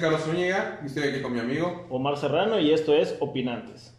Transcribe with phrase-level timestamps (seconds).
[0.00, 1.86] Carlos Zúñiga y estoy aquí con mi amigo.
[1.90, 3.94] Omar Serrano y esto es Opinantes.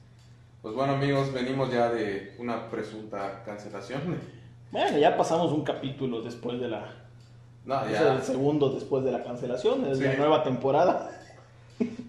[0.62, 4.20] Pues bueno amigos, venimos ya de una presunta cancelación.
[4.72, 6.94] Bueno, ya pasamos un capítulo después de la...
[7.66, 8.14] No, Es ya.
[8.16, 10.04] el segundo después de la cancelación, es Sí.
[10.04, 11.12] la nueva temporada.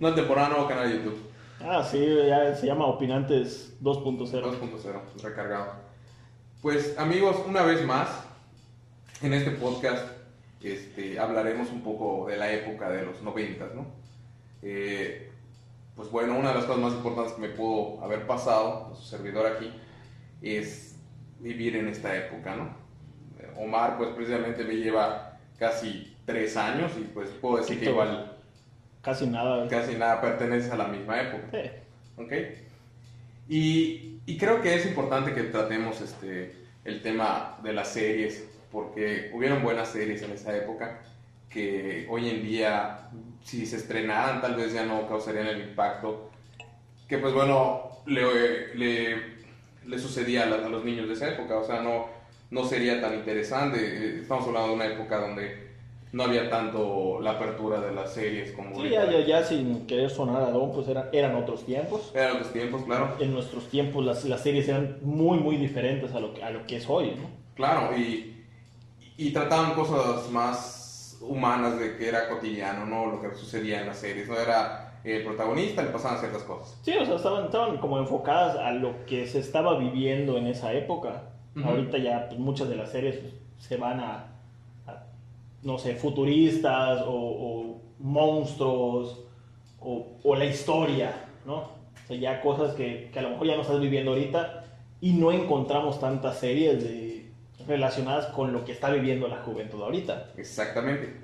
[0.00, 1.18] No temporada, nuevo canal de YouTube.
[1.64, 4.42] Ah, sí, ya se llama Opinantes 2.0.
[4.42, 5.72] 2.0, recargado.
[6.60, 8.08] Pues amigos, una vez más,
[9.22, 10.04] en este podcast
[10.64, 13.86] este, hablaremos un poco de la época de los noventas, ¿no?
[14.62, 15.30] Eh,
[15.96, 19.02] pues bueno, una de las cosas más importantes que me pudo haber pasado, a su
[19.02, 19.70] servidor aquí,
[20.40, 20.96] es
[21.40, 22.64] vivir en esta época, ¿no?
[23.40, 28.28] Eh, Omar, pues precisamente me lleva casi tres años y pues puedo decir que igual
[29.02, 29.68] Casi nada.
[29.68, 31.48] casi nada pertenece a la misma época.
[31.50, 31.70] Sí.
[32.22, 32.32] ¿ok?
[33.48, 36.54] Y, y creo que es importante que tratemos este,
[36.84, 41.00] el tema de las series, porque hubieron buenas series en esa época
[41.50, 43.10] que hoy en día,
[43.44, 46.30] si se estrenaran, tal vez ya no causarían el impacto
[47.06, 49.16] que, pues bueno, le, le,
[49.86, 52.06] le sucedía a, la- a los niños de esa época, o sea, no,
[52.50, 53.76] no sería tan interesante.
[53.78, 55.70] Eh, Estamos hablando de una época donde
[56.12, 60.08] no había tanto la apertura de las series como Sí, ya, ya, ya sin querer
[60.10, 62.12] sonar a Don, pues era- eran otros tiempos.
[62.14, 63.14] Eran otros tiempos, claro.
[63.20, 66.76] En nuestros tiempos las, las series eran muy, muy diferentes a lo a lo que
[66.76, 67.28] es hoy, ¿no?
[67.54, 68.41] Claro, y,
[69.16, 73.06] y trataban cosas más humanas de que era cotidiano, ¿no?
[73.06, 76.78] Lo que sucedía en las series, no era el protagonista, le pasaban ciertas cosas.
[76.82, 80.72] Sí, o sea, estaban, estaban como enfocadas a lo que se estaba viviendo en esa
[80.72, 81.24] época.
[81.56, 81.68] Ujú.
[81.68, 83.18] Ahorita ya pues, muchas de las series
[83.58, 84.26] se van a,
[84.86, 85.04] a,
[85.62, 89.24] no sé, futuristas o, o monstruos
[89.80, 91.56] o, o la historia, ¿no?
[91.56, 94.64] O sea, ya cosas que, que a lo mejor ya no estás viviendo ahorita
[95.00, 97.11] y no encontramos tantas series de,
[97.66, 100.32] relacionadas con lo que está viviendo la juventud ahorita.
[100.36, 101.14] Exactamente.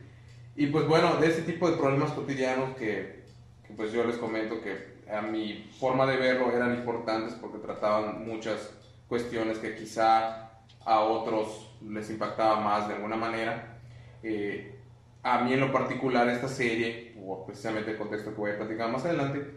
[0.57, 3.23] Y pues bueno, de ese tipo de problemas cotidianos que,
[3.67, 8.27] que, pues yo les comento que a mi forma de verlo eran importantes porque trataban
[8.27, 8.71] muchas
[9.09, 10.51] cuestiones que quizá
[10.85, 13.79] a otros les impactaba más de alguna manera.
[14.23, 14.75] Eh,
[15.23, 18.91] a mí en lo particular esta serie, o precisamente el contexto que voy a platicar
[18.91, 19.55] más adelante,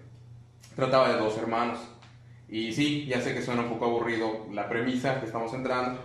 [0.75, 1.79] trataba de dos hermanos.
[2.49, 6.01] Y sí, ya sé que suena un poco aburrido la premisa que estamos entrando,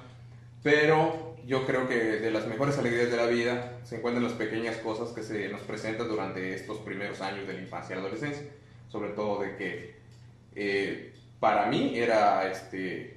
[0.66, 4.78] pero yo creo que de las mejores alegrías de la vida se encuentran las pequeñas
[4.78, 8.49] cosas que se nos presentan durante estos primeros años de la infancia y la adolescencia.
[8.88, 9.94] Sobre todo de que
[10.56, 13.16] eh, para mí era este,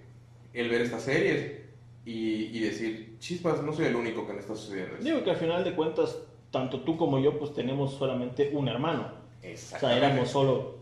[0.53, 1.61] el ver estas series
[2.05, 5.05] y, y decir, chispas, no soy el único que me está sucediendo esto".
[5.05, 6.19] Digo que al final de cuentas,
[6.51, 9.11] tanto tú como yo, pues tenemos solamente un hermano.
[9.41, 10.75] O sea, éramos solo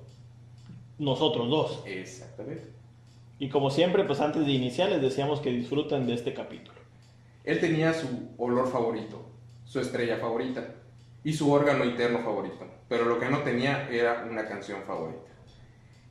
[0.99, 1.83] nosotros dos.
[1.85, 2.76] Exactamente.
[3.39, 6.77] Y como siempre, pues antes de iniciar les decíamos que disfruten de este capítulo.
[7.43, 9.25] Él tenía su olor favorito,
[9.65, 10.65] su estrella favorita
[11.23, 15.21] y su órgano interno favorito, pero lo que no tenía era una canción favorita.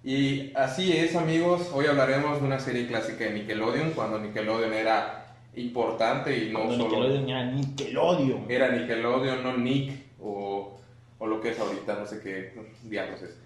[0.05, 5.37] Y así es, amigos, hoy hablaremos de una serie clásica de Nickelodeon, cuando Nickelodeon era
[5.57, 8.45] importante y no Cuando solo Nickelodeon era Nickelodeon.
[8.49, 10.79] era Nickelodeon, no Nick o,
[11.19, 12.53] o lo que es ahorita, no sé qué
[12.85, 13.37] diablos es.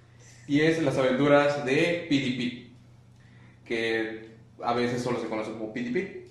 [0.46, 2.69] Y es las aventuras de PDP,
[3.70, 4.30] que
[4.64, 6.26] a veces solo se conoce como PDP,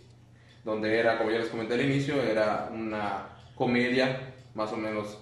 [0.65, 5.17] donde era, como ya les comenté al inicio, era una comedia más o menos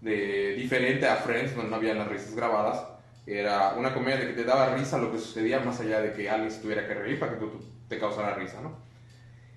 [0.00, 2.82] de, diferente a Friends, donde no había las risas grabadas.
[3.24, 6.50] Era una comedia que te daba risa lo que sucedía más allá de que alguien
[6.50, 8.76] se tuviera que reír para que tú, te causara risa, ¿no?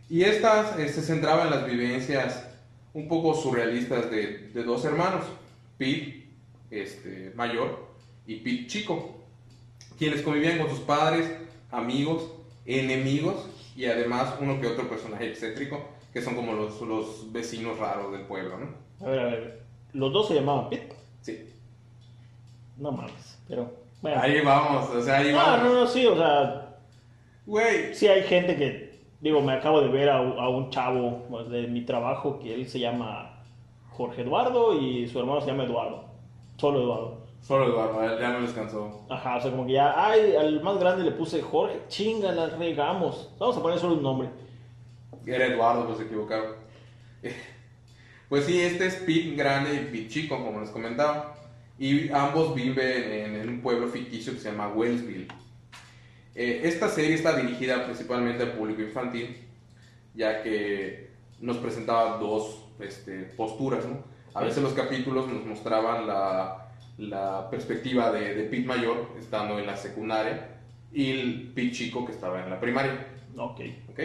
[0.08, 2.48] Y estas eh, se centraban en las vivencias
[2.94, 5.26] un poco surrealistas de, de dos hermanos,
[5.80, 6.28] Pete
[6.70, 7.90] este, mayor
[8.28, 9.20] y Pete chico,
[9.98, 11.26] quienes convivían con sus padres,
[11.74, 12.32] amigos,
[12.66, 15.82] enemigos y además uno que otro personaje excéntrico,
[16.14, 19.06] que son como los, los vecinos raros del pueblo, ¿no?
[19.06, 19.64] A ver, a ver.
[19.94, 20.96] Los dos se llamaban Pete.
[21.22, 21.50] Sí.
[22.78, 23.40] No mames.
[23.48, 24.22] Pero, bueno.
[24.22, 25.64] Ahí vamos, o sea, ahí no, vamos.
[25.64, 26.60] no, no, sí, o sea,
[27.46, 31.68] Güey, sí hay gente que, digo, me acabo de ver a, a un chavo de
[31.68, 33.44] mi trabajo que él se llama
[33.90, 36.06] Jorge Eduardo y su hermano se llama Eduardo.
[36.58, 37.24] Solo Eduardo.
[37.44, 39.06] Solo Eduardo, ya- no les cansó.
[39.10, 42.48] Ajá, o sea, como que ya, ay, al más grande le puse Jorge, chinga, la
[42.48, 43.30] regamos.
[43.38, 44.30] Vamos a poner solo un nombre.
[45.26, 46.48] Era Eduardo, pues se equivocaron.
[48.30, 51.36] Pues sí, este es Pete grande y Pete chico, como les comentaba.
[51.78, 55.28] Y ambos viven en, en un pueblo ficticio que se llama Wellsville.
[56.34, 59.38] Eh, esta serie está dirigida principalmente al público infantil,
[60.16, 61.12] ya que
[61.42, 63.86] nos presentaba dos este, posturas.
[63.86, 64.00] ¿no?
[64.34, 66.63] A veces los capítulos nos mostraban la,
[66.98, 70.50] la perspectiva de, de Pete mayor, estando en la secundaria,
[70.92, 73.08] y el Pete chico que estaba en la primaria.
[73.38, 73.62] Ok.
[73.92, 74.00] ¿ok?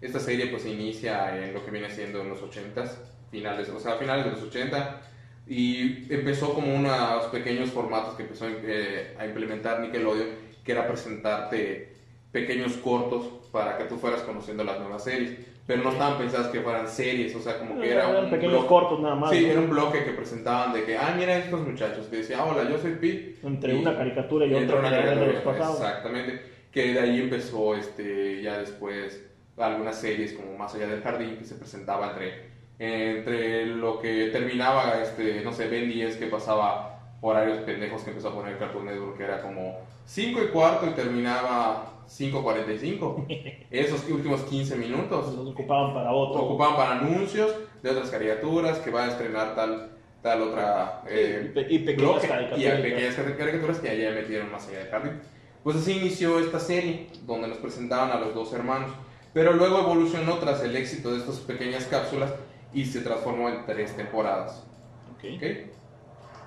[0.00, 2.90] Esta serie pues inicia en lo que viene siendo en los 80s,
[3.30, 5.02] finales, o sea, finales de los 80,
[5.46, 10.28] Y empezó como unos pequeños formatos que empezó eh, a implementar Nickelodeon,
[10.62, 11.94] que era presentarte
[12.30, 15.38] pequeños cortos para que tú fueras conociendo las nuevas series.
[15.68, 18.52] Pero no estaban pensadas que fueran series, o sea, como que era Eran un pequeños
[18.54, 19.30] bloque- cortos nada más.
[19.30, 19.52] Sí, ¿no?
[19.52, 22.78] era un bloque que presentaban de que, ah, mira estos muchachos, que decía, hola, yo
[22.78, 23.36] soy Pete.
[23.44, 25.80] Entre Y- una caricatura y, entre otra una era de los caricatura, pasados.
[25.80, 26.42] Exactamente.
[26.72, 29.22] Que de ahí empezó este, ya después
[29.58, 32.48] algunas series como Más allá del jardín que se presentaba entre,
[32.78, 38.28] entre lo que terminaba, este, no sé, Ben 10 que pasaba horarios pendejos que empezó
[38.30, 43.26] a poner Cartoon Network que era como 5 y cuarto y terminaba 5.45.
[43.70, 46.42] Esos últimos 15 minutos Los ocupaban para otro.
[46.42, 49.90] ocupaban para anuncios de otras caricaturas que va a estrenar tal,
[50.22, 52.78] tal otra eh, y, y pequeñas bloque, caricaturas.
[52.78, 55.20] y pequeñas cari- caricaturas que allá metieron más allá del jardín.
[55.62, 58.90] Pues así inició esta serie donde nos presentaban a los dos hermanos,
[59.34, 62.32] pero luego evolucionó tras el éxito de estas pequeñas cápsulas
[62.72, 64.64] y se transformó en tres temporadas.
[65.14, 65.24] Ok.
[65.36, 65.42] ¿ok?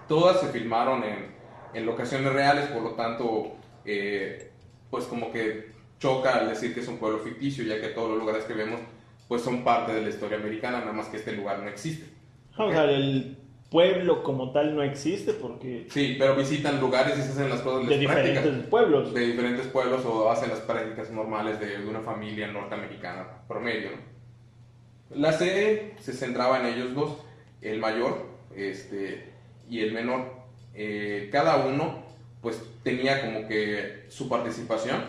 [0.07, 1.35] Todas se filmaron en,
[1.73, 3.53] en locaciones reales, por lo tanto,
[3.85, 4.50] eh,
[4.91, 8.19] pues como que choca al decir que es un pueblo ficticio, ya que todos los
[8.19, 8.79] lugares que vemos
[9.27, 12.05] pues son parte de la historia americana, nada más que este lugar no existe.
[12.57, 13.37] O sea, el
[13.69, 17.87] pueblo como tal no existe porque Sí, pero visitan lugares y se hacen las cosas
[17.87, 19.13] de las prácticas diferentes pueblos.
[19.13, 23.91] de diferentes pueblos o hacen las prácticas normales de, de una familia norteamericana promedio.
[23.91, 24.11] ¿no?
[25.15, 27.17] La serie se centraba en ellos dos,
[27.61, 29.31] el mayor este,
[29.69, 30.41] y el menor.
[30.73, 32.03] Eh, cada uno
[32.41, 35.01] pues tenía como que su participación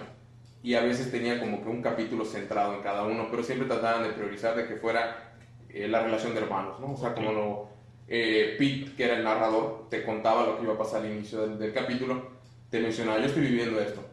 [0.62, 4.04] y a veces tenía como que un capítulo centrado en cada uno, pero siempre trataban
[4.04, 5.34] de priorizar de que fuera
[5.68, 6.92] eh, la relación de hermanos, ¿no?
[6.92, 7.68] O sea, como lo,
[8.06, 11.40] eh, Pete, que era el narrador, te contaba lo que iba a pasar al inicio
[11.40, 12.30] del, del capítulo,
[12.70, 14.04] te mencionaba, yo estoy viviendo esto,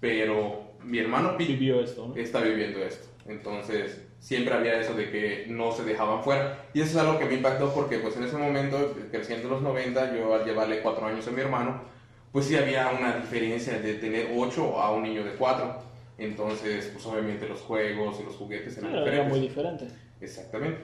[0.00, 2.16] pero mi hermano Pete Vivió esto, ¿no?
[2.16, 3.08] está viviendo esto.
[3.26, 6.66] Entonces, siempre había eso de que no se dejaban fuera.
[6.74, 9.62] Y eso es algo que me impactó porque, pues, en ese momento, creciendo en los
[9.62, 11.80] 90, yo al llevarle cuatro años a mi hermano,
[12.32, 15.82] pues sí había una diferencia de tener ocho a un niño de cuatro.
[16.18, 19.38] Entonces, pues, obviamente los juegos y los juguetes eran Era, era diferentes.
[19.38, 19.88] muy diferente.
[20.20, 20.80] Exactamente.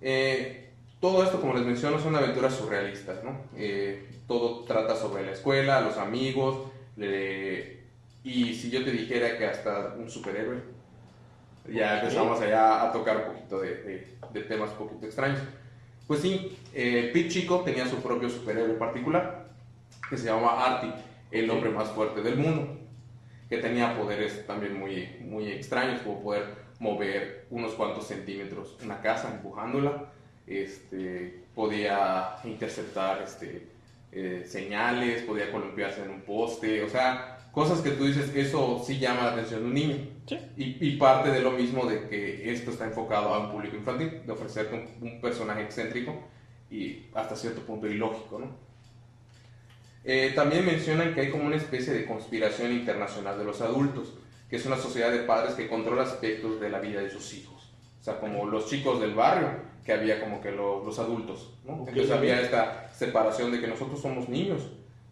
[0.00, 0.70] Eh,
[1.00, 3.38] todo esto, como les menciono, son aventuras surrealistas, ¿no?
[3.56, 7.80] Eh, todo trata sobre la escuela, los amigos, le-
[8.22, 10.58] y si yo te dijera que hasta un superhéroe,
[11.72, 15.40] ya empezamos allá a tocar un poquito de, de- de temas un poquito extraños.
[16.06, 19.39] Pues sí, eh, Pete Chico tenía su propio superhéroe particular,
[20.10, 20.92] que se llamaba Artie,
[21.30, 22.76] el hombre más fuerte del mundo,
[23.48, 26.46] que tenía poderes también muy, muy extraños, como poder
[26.80, 30.06] mover unos cuantos centímetros una casa empujándola,
[30.46, 33.68] este, podía interceptar este,
[34.12, 38.98] eh, señales, podía columpiarse en un poste, o sea, cosas que tú dices, eso sí
[38.98, 39.96] llama la atención de un niño.
[40.26, 40.38] Sí.
[40.56, 44.22] Y, y parte de lo mismo de que esto está enfocado a un público infantil,
[44.26, 46.14] de ofrecerte un, un personaje excéntrico
[46.70, 48.69] y hasta cierto punto ilógico, ¿no?
[50.04, 54.14] Eh, también mencionan que hay como una especie de conspiración internacional de los adultos,
[54.48, 57.70] que es una sociedad de padres que controla aspectos de la vida de sus hijos.
[58.00, 59.48] O sea, como los chicos del barrio,
[59.84, 61.82] que había como que lo- los adultos, ¿no?
[61.82, 61.88] Ok.
[61.88, 64.62] Entonces había esta separación de que nosotros somos niños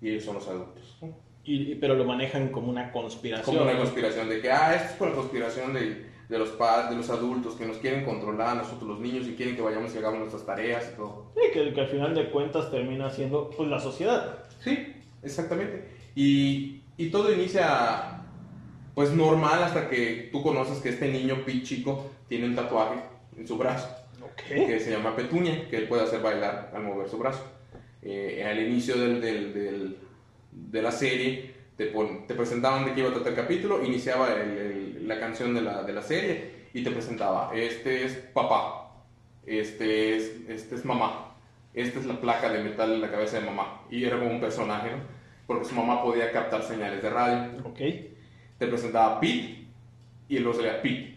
[0.00, 1.08] y ellos son los adultos, ¿no?
[1.44, 3.56] Y, pero lo manejan como una conspiración.
[3.56, 6.90] Como una conspiración de que, ah, esto es por la conspiración de, de los padres,
[6.90, 9.94] de los adultos, que nos quieren controlar a nosotros los niños y quieren que vayamos
[9.94, 11.26] y hagamos nuestras tareas y todo.
[11.34, 14.44] Sí, que, que al final de cuentas termina siendo pues, la sociedad.
[14.60, 15.84] Sí, exactamente.
[16.14, 18.22] Y, y todo inicia,
[18.94, 23.00] pues, normal hasta que tú conoces que este niño chico tiene un tatuaje
[23.36, 23.88] en su brazo
[24.22, 24.42] Ok.
[24.66, 27.44] que se llama Petunia, que él puede hacer bailar al mover su brazo.
[28.02, 29.96] Eh, al inicio del, del- del-
[30.52, 34.32] de la serie te, pon- te presentaban de qué iba a tratar el capítulo, iniciaba
[34.32, 38.92] el- el- la canción de la, de la serie y te presentaba, este es papá,
[39.46, 41.27] este es, este es mamá,
[41.80, 43.82] esta es la placa de metal en la cabeza de mamá.
[43.90, 44.98] Y era como un personaje, ¿no?
[45.46, 47.78] Porque su mamá podía captar señales de radio Ok.
[48.58, 49.66] te presentaba Pete
[50.28, 51.14] y luego salía Pete,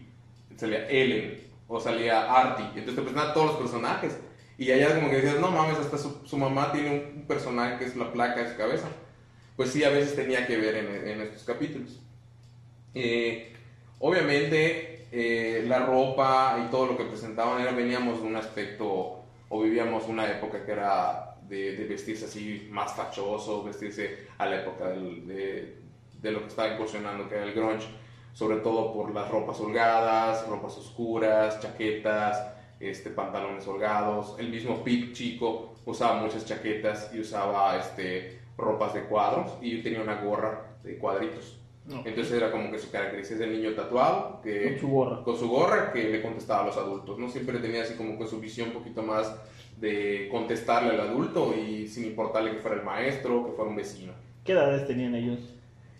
[0.56, 2.66] salía Ellen o salía Artie.
[2.66, 4.18] Entonces te presentaban todos los personajes.
[4.58, 7.78] Y allá como que decías, no mames, hasta su, su mamá tiene un, un personaje
[7.78, 8.88] que es la placa de su cabeza.
[9.56, 12.00] Pues sí, a veces tenía que ver en, en estos capítulos.
[12.94, 13.52] Eh,
[13.98, 19.21] obviamente, eh, la ropa y todo lo que presentaban era, veníamos de un aspecto,
[19.54, 24.88] o vivíamos una época que era de, vestirse así más fachoso, vestirse a la época
[24.88, 25.76] de,
[26.22, 27.86] lo que estaba incursionando, que era el grunge,
[28.32, 32.42] sobre todo por las ropas holgadas, ropas oscuras, chaquetas,
[32.80, 34.36] este, pantalones holgados.
[34.38, 40.00] El mismo Pete chico usaba muchas chaquetas y usaba este, ropas de cuadros y tenía
[40.00, 41.61] una gorra de cuadritos.
[42.04, 45.22] Entonces era como que su característica el niño tatuado, que Con su gorra.
[45.24, 47.28] con su gorra que le contestaba a los adultos, ¿no?
[47.28, 49.34] Siempre tenía así como con su visión un poquito más
[49.78, 54.12] de contestarle al adulto y sin importarle que fuera el maestro, que fuera un vecino.
[54.44, 55.40] ¿Qué edades tenían ellos?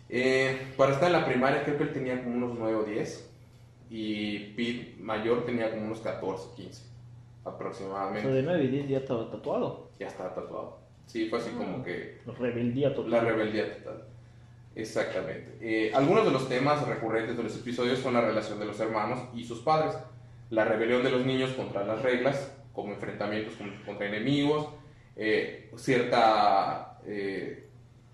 [0.08, 3.30] Eh, para estar en la primaria creo que él tenía como unos 9 o 10
[3.90, 6.82] y Pete mayor tenía como unos 14 o 15
[7.44, 8.22] O aproximadamente.
[8.22, 9.88] sea, de 9 y 10 ya estaba tatuado.
[9.98, 10.78] Ya estaba tatuado.
[11.06, 13.10] Sí, fue así como que Rebeldía total.
[13.10, 14.04] la rebeldía total.
[14.74, 15.56] Exactamente.
[15.60, 19.20] Eh, algunos de los temas recurrentes de los episodios son la relación de los hermanos
[19.34, 19.94] y sus padres,
[20.50, 24.68] la rebelión de los niños contra las reglas, como enfrentamientos con- contra enemigos,
[25.16, 27.66] eh, cierta eh,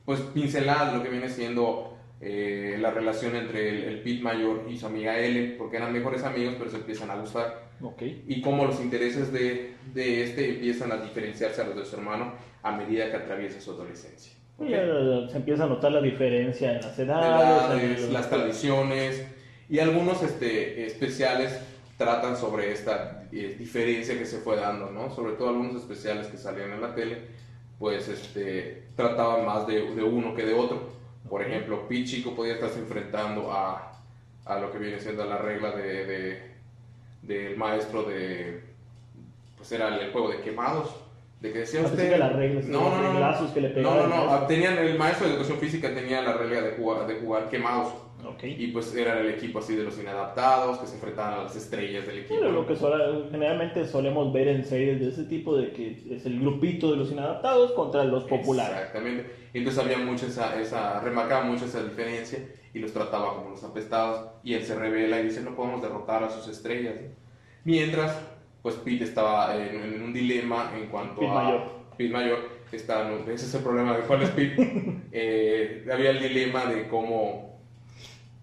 [0.05, 4.77] pues pincelada de lo que viene siendo la relación entre el, el Pete mayor y
[4.77, 8.03] su amiga Ellen, porque eran mejores amigos, pero se empiezan a gustar Ok.
[8.27, 12.33] y cómo los intereses de, de este empiezan a diferenciarse a los de su hermano
[12.65, 14.33] a medida que atraviesa su adolescencia.
[14.67, 18.29] Ya se empieza a notar la diferencia en las De edades, en edades, el- las
[18.31, 19.27] tradiciones
[19.69, 21.59] y algunos este, especiales
[21.97, 25.15] tratan sobre esta eh, diferencia que se fue dando, ¿no?
[25.15, 27.19] Sobre todo algunos especiales que salían en la tele,
[27.79, 30.89] pues este, trataban más de, de uno que de otro.
[31.29, 33.93] Por ejemplo, Pete Chico podía estarse enfrentando a,
[34.47, 36.49] a lo que viene siendo la regla de, de-
[37.23, 38.63] del maestro de,
[39.57, 40.95] pues era el juego de quemados,
[41.41, 42.11] de que decía usted...
[42.11, 45.35] que las reglas, no, no, no, que le no, pegaban no, tenían, el maestro de
[45.35, 47.93] educación física tenía la regla de jugar, de jugar quemados.
[48.27, 48.43] Ok.
[48.43, 52.05] Y pues era el equipo así de los inadaptados que se enfrentaban a las estrellas
[52.05, 52.35] del equipo.
[52.41, 56.27] Pero lo que sola- generalmente solemos ver en series de ese tipo, de que es
[56.27, 58.77] el grupito de los inadaptados contra los populares.
[58.77, 59.31] Exactamente.
[59.55, 62.41] Entonces había mucho esa, esa, remarcaba mucho esa diferencia
[62.75, 64.29] y los trataba como los apestados.
[64.43, 66.97] Y él se revela y dice, no podemos derrotar a sus estrellas.
[67.65, 68.19] Mientras,
[68.63, 71.35] pues Pete estaba en, en un dilema en cuanto Pete a...
[71.35, 71.63] mayor.
[71.97, 72.59] Pete mayor.
[72.73, 74.95] Está, no, ese es el problema de es Pete.
[75.13, 77.59] Eh, había el dilema de cómo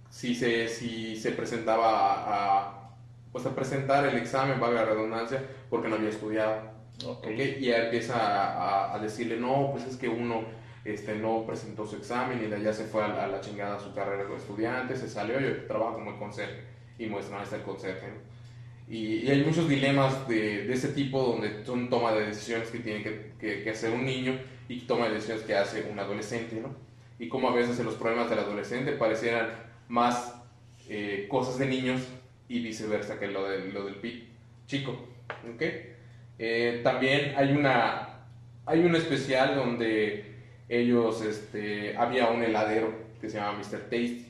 [0.09, 2.89] si se, si se presentaba a, a,
[3.31, 6.61] pues a presentar el examen, valga la redundancia, porque no había estudiado.
[7.05, 7.25] Ok.
[7.27, 7.39] ¿ok?
[7.59, 10.43] Y ya empieza a, a decirle, no, pues es que uno
[10.85, 13.79] este, no presentó su examen y de allá se fue a, la- a la chingada
[13.79, 16.61] su carrera como estudiante, se salió y trabaja como el conserje
[16.97, 18.07] y muestran hasta el conserje.
[18.07, 18.34] ¿no?
[18.87, 22.79] Y, y hay muchos dilemas de, de ese tipo donde son toma de decisiones que
[22.79, 24.37] tiene que, que- que hacer un niño
[24.69, 26.75] y toma de decisiones que hace un adolescente, ¿no?
[27.17, 29.49] Y como a veces los problemas del adolescente parecieran
[29.87, 30.35] más
[30.89, 32.01] eh, cosas de niños
[32.47, 33.95] y viceversa que lo, de, lo del
[34.67, 34.91] chico,
[35.53, 35.63] ¿ok?
[36.37, 38.09] Eh, también hay una
[38.65, 40.25] hay un especial donde
[40.69, 43.81] ellos este, había un heladero que se llama Mr.
[43.83, 44.25] Tasty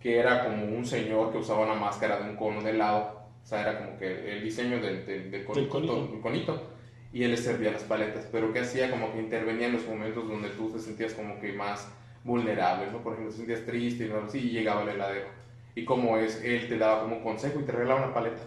[0.00, 3.15] que era como un señor que usaba una máscara de un cono de helado
[3.46, 6.08] o sea era como que el diseño del, del, del conito, conito.
[6.08, 6.70] del conito,
[7.12, 10.28] y él les servía las paletas pero que hacía como que intervenía en los momentos
[10.28, 11.88] donde tú te sentías como que más
[12.24, 12.98] vulnerable ¿no?
[13.04, 15.28] por ejemplo te sentías triste y algo así y llegaba el heladero
[15.76, 18.42] y como es él te daba como un consejo y te regalaba una paleta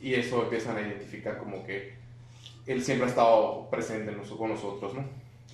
[0.00, 1.94] y eso empiezan a identificar como que
[2.66, 5.04] él siempre ha estado presente con nosotros, ¿no?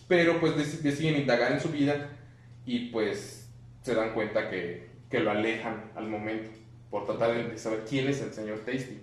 [0.09, 2.11] Pero pues dec- deciden indagar en su vida
[2.67, 3.49] y pues
[3.83, 6.51] se dan cuenta que, que lo alejan al momento
[6.91, 9.01] por tratar de saber quién es el señor Tasty.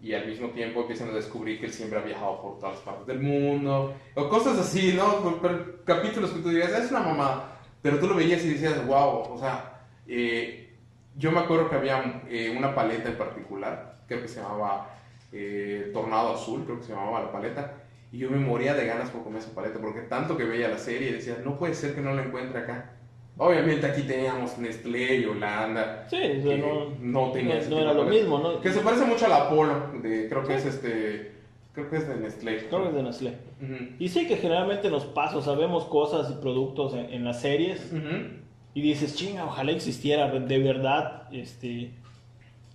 [0.00, 3.06] Y al mismo tiempo empiezan a descubrir que él siempre ha viajado por todas partes
[3.06, 5.16] del mundo, o cosas así, ¿no?
[5.22, 8.86] Por- por capítulos que tú dirías, es una mamada, pero tú lo veías y decías,
[8.86, 10.70] wow, o sea, eh,
[11.16, 14.94] yo me acuerdo que había eh, una paleta en particular, creo que se llamaba
[15.32, 17.74] eh, Tornado Azul, creo que se llamaba la paleta,
[18.12, 20.78] y yo me moría de ganas por comer esa paleta, porque tanto que veía la
[20.78, 22.92] serie decía, no puede ser que no la encuentre acá.
[23.40, 27.92] Obviamente aquí teníamos Nestlé y Holanda, Sí, o sea, no, no tenía no- no era
[27.92, 28.60] lo mismo, ¿no?
[28.60, 31.32] Que se parece mucho a la Apollo, de, creo que es este,
[31.72, 32.66] creo que es de Nestlé.
[32.68, 33.30] Creo que es de Nestlé.
[33.62, 33.74] Ujú.
[34.00, 38.26] Y sí que generalmente nos pasa, sabemos cosas y productos en, en las series Ujú.
[38.74, 41.92] y dices, chinga, ojalá existiera de verdad este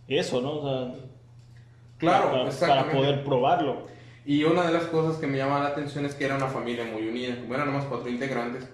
[0.08, 0.52] eso, ¿no?
[0.60, 0.96] O sea,
[1.98, 3.88] Claro, para, para poder probarlo.
[4.26, 6.86] Y una de las cosas que me llamaba la atención es que era una familia
[6.86, 7.36] muy unida.
[7.50, 8.68] Eran nomás cuatro integrantes,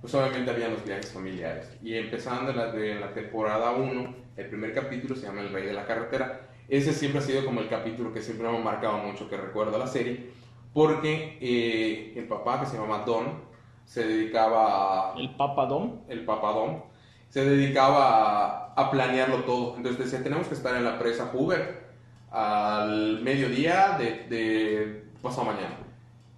[0.00, 1.70] pues obviamente había los viajes familiares.
[1.82, 5.66] Y empezando en la, de la temporada 1, el primer capítulo se llama El Rey
[5.66, 6.48] de la Carretera.
[6.68, 9.78] Ese siempre ha sido como el capítulo que siempre me ha marcado mucho, que recuerdo
[9.78, 10.30] la serie,
[10.72, 13.46] porque eh, el papá, que se llama Don,
[13.84, 16.00] se dedicaba a, El Papa Dom.
[16.08, 16.82] el papadón,
[17.28, 19.76] se dedicaba a, a planearlo todo.
[19.76, 21.86] Entonces decía, tenemos que estar en la presa Hoover
[22.30, 25.85] al mediodía de, de pasado mañana.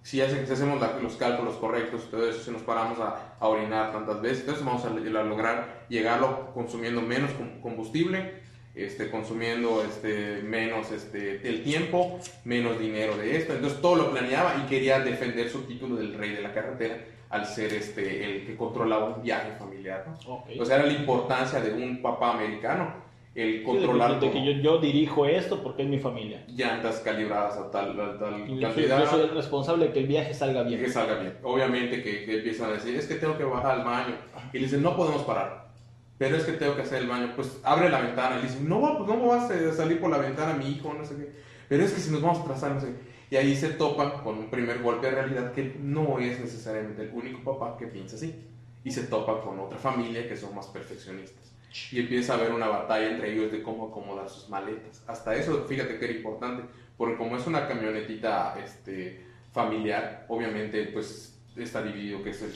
[0.01, 3.47] Si, hace- si hacemos la- los cálculos correctos, todo eso, si nos paramos a, a
[3.47, 9.83] orinar tantas veces, entonces vamos a, a lograr llegarlo consumiendo menos com- combustible, este, consumiendo
[9.83, 13.53] este, menos este, el tiempo, menos dinero de esto.
[13.53, 16.97] Entonces todo lo planeaba y quería defender su título del rey de la carretera
[17.29, 20.05] al ser este, el que controlaba un viaje familiar.
[20.07, 20.33] ¿no?
[20.33, 20.49] Ok.
[20.59, 22.93] O sea, era la importancia de un papá americano
[23.35, 26.43] el Sí, de controlar que, de que yo, yo dirijo esto porque es mi familia.
[26.47, 28.99] llantas calibradas a tal, a tal yo soy, cantidad.
[28.99, 30.81] yo soy el responsable de que el viaje salga bien.
[30.81, 31.37] que salga bien.
[31.43, 34.15] Obviamente que, que empiezan a decir, es que tengo que bajar al baño.
[34.51, 35.69] Y le dicen, no podemos parar.
[36.17, 37.31] Pero es que tengo que hacer el baño.
[37.35, 38.37] Pues abre la ventana.
[38.37, 41.05] Y le dicen, no, pues no vas a salir por la ventana, mi hijo, no
[41.05, 41.31] sé qué.
[41.69, 43.09] Pero es que si nos vamos a trazar, no sé qué.
[43.31, 47.11] Y ahí se topan con un primer golpe de realidad que no es necesariamente el
[47.13, 48.35] único papá que piensa así.
[48.83, 51.53] Y se topan con otra familia que son más perfeccionistas.
[51.91, 55.03] Y empieza a haber una batalla entre ellos de cómo acomodar sus maletas.
[55.07, 56.63] Hasta eso, fíjate que era importante,
[56.97, 59.23] porque como es una camionetita este,
[59.53, 62.51] familiar, obviamente pues está dividido que es el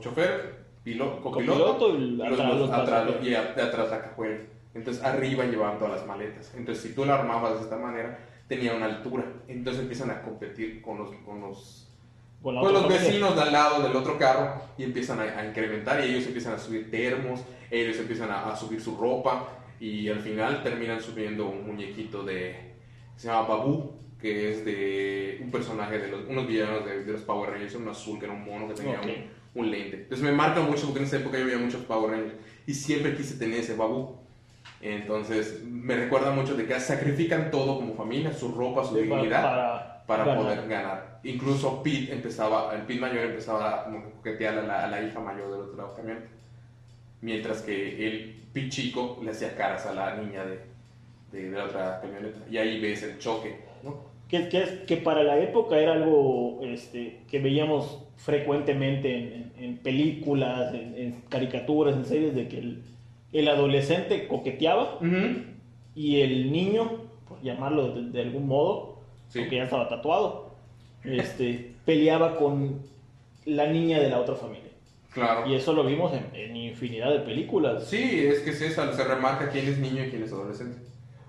[0.00, 4.40] chofer, pilo- copiloto, Copiloto y los- atrás los- atrás- y atrás la cajuela.
[4.74, 6.52] Entonces arriba llevaban todas las maletas.
[6.56, 9.24] Entonces si tú la armabas de esta manera, tenía una altura.
[9.48, 11.88] Entonces empiezan a competir con los, con los
[12.64, 16.10] Con los vecinos de al lado del otro carro y empiezan a, a incrementar y
[16.10, 17.40] ellos empiezan a subir termos,
[17.72, 19.48] ellos empiezan a, a subir su ropa
[19.80, 22.72] y al final terminan subiendo un muñequito de
[23.16, 27.22] se llama Babu que es de un personaje de los, unos villanos de, de los
[27.22, 29.06] Power Rangers, un azul que era un mono que tenía Ok.
[29.54, 29.96] un, un lente.
[30.02, 32.34] Entonces me marca mucho porque en esa época yo veía muchos Power Rangers
[32.66, 34.16] y siempre quise tener ese Babu.
[34.80, 39.42] Entonces me recuerda mucho de que sacrifican todo como familia, su ropa, su Sí, dignidad
[39.42, 40.42] para, para ganar.
[40.42, 41.20] poder ganar.
[41.24, 45.50] Incluso Pete empezaba, el Pete mayor empezaba a coquetear a la, a la hija mayor
[45.52, 46.26] del otro lado camioneta.
[47.22, 50.58] Mientras que el Pete chico le hacía caras a la niña de,
[51.32, 52.38] de, de la otra camioneta.
[52.50, 54.10] Y ahí ves el choque, ¿no?
[54.28, 59.76] Que, que, que para la época era algo este, que veíamos frecuentemente en, en- en
[59.78, 62.82] películas, en, en caricaturas, en series, de que el,
[63.32, 64.98] el adolescente coqueteaba
[65.94, 66.90] y el niño,
[67.28, 68.98] por llamarlo de, de algún modo,
[69.28, 69.38] Sí.
[69.40, 70.50] porque ya estaba tatuado,
[71.04, 72.80] este, peleaba con
[73.46, 74.71] la niña de la otra familia.
[75.12, 75.46] Claro.
[75.46, 77.86] Y eso lo vimos en, en infinidad de películas.
[77.86, 80.78] Sí, es que es eso, se remarca quién es niño y quién es adolescente.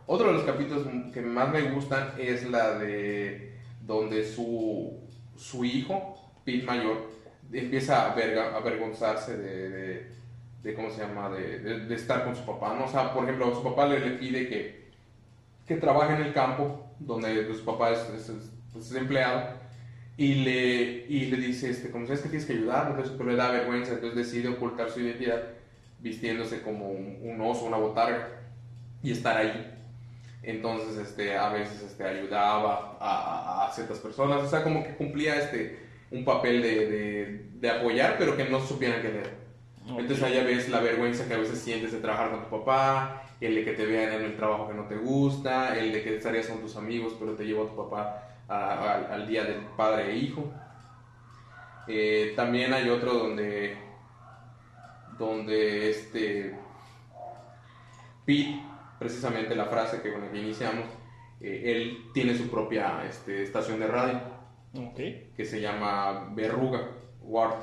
[0.05, 3.53] Otro de los capítulos que más me gustan es la de
[3.85, 4.99] donde su,
[5.37, 7.09] su hijo, Pete mayor,
[7.51, 10.07] empieza a verga- avergonzarse de, de,
[10.63, 12.85] de, ¿cómo se llama?, de, estar con su papá, ¿no?
[12.85, 14.83] O sea, por ejemplo, su papá le, le pide que,
[15.67, 17.99] que trabaje en el campo, donde su papá es,
[18.77, 19.49] es empleado,
[20.17, 23.35] y le, y le dice, este, como sabes que tienes que ayudar, entonces pero le
[23.35, 25.43] da vergüenza, entonces decide ocultar su identidad
[25.99, 28.27] vistiéndose como un, un oso, una botarga,
[29.01, 29.69] y estar ahí.
[30.43, 34.95] Entonces, este, a veces este, ayudaba a, a- a ciertas personas, o sea, como que
[34.95, 35.79] cumplía este,
[36.11, 39.29] un papel de, de, de apoyar, pero que no supieran qué era.
[39.89, 39.99] Ok.
[39.99, 43.55] Entonces allá ves la vergüenza que a veces sientes de trabajar con tu papá, el
[43.55, 46.47] de que te vean en el trabajo que no te gusta, el de que estarías
[46.47, 50.15] con tus amigos pero te llevó a tu papá a- al día del padre e
[50.17, 50.51] hijo.
[51.87, 53.77] Eh, también hay otro donde,
[55.17, 56.55] donde este
[58.25, 58.61] Pete,
[58.99, 60.85] precisamente la frase que, con la que iniciamos,
[61.41, 64.21] eh, él tiene su propia este, estación de radio
[65.35, 66.87] que se llama Verruga,
[67.21, 67.55] Ward.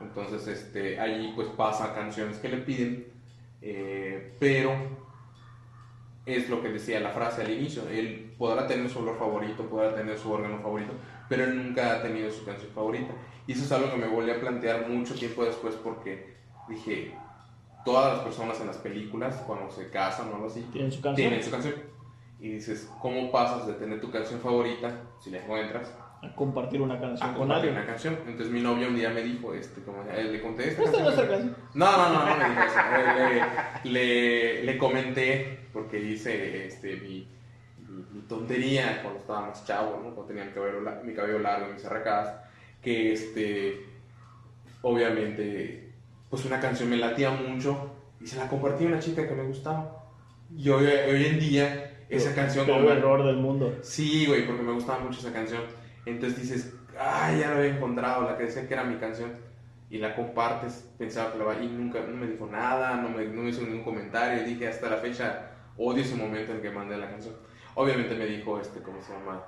[0.00, 3.06] Entonces, este, allí pues pasa canciones que le piden,
[3.62, 4.74] eh, pero
[6.26, 9.94] es lo que decía la frase al inicio, él podrá tener su olor favorito, podrá
[9.94, 10.92] tener su órgano favorito,
[11.28, 13.12] pero él nunca ha tenido su canción favorita.
[13.46, 16.34] Y eso es algo que me volví a plantear mucho tiempo después porque
[16.68, 17.14] dije,
[17.84, 21.28] todas las personas en las películas, cuando se casan o algo así, Tienen su canción.
[21.28, 21.74] tienen su canción.
[22.40, 26.94] Y dices, ¿cómo pasas de tener tu canción favorita, si la encuentras, A compartir una
[26.94, 27.76] a canción con compartir alguien.
[27.84, 28.18] una canción.
[28.26, 31.56] Entonces mi novia un día me dijo, este, como, le conté esta Esta es canción.
[31.74, 32.78] No, no, no, no me dijo eso.
[33.84, 37.28] Le, le, le comenté, porque hice este, mi,
[37.88, 40.14] mi, mi tontería cuando estaba más chavo, ¿no?
[40.14, 42.34] cuando tenía mi cabello, mi cabello largo y mis arracadas,
[42.80, 43.84] que este,
[44.82, 45.90] obviamente,
[46.30, 49.42] pues una canción me latía mucho y se la compartí a una chica que me
[49.44, 50.04] gustaba.
[50.56, 52.66] Y hoy, hoy en día, esa Pero- canción...
[52.66, 53.78] Peor como- error del mundo.
[53.82, 55.62] Sí, güey, porque me gustaba mucho esa canción.
[56.06, 59.32] Entonces dices, ay, ya la había encontrado, la que decía que era mi canción.
[59.90, 63.26] Y la compartes, pensaba que la va y nunca no me dijo nada, no me,
[63.26, 64.44] no me hizo ningún comentario.
[64.44, 67.34] Dije, hasta la fecha, odio ese momento en que mandé la canción.
[67.74, 69.44] Obviamente me dijo, este, ¿cómo se llama?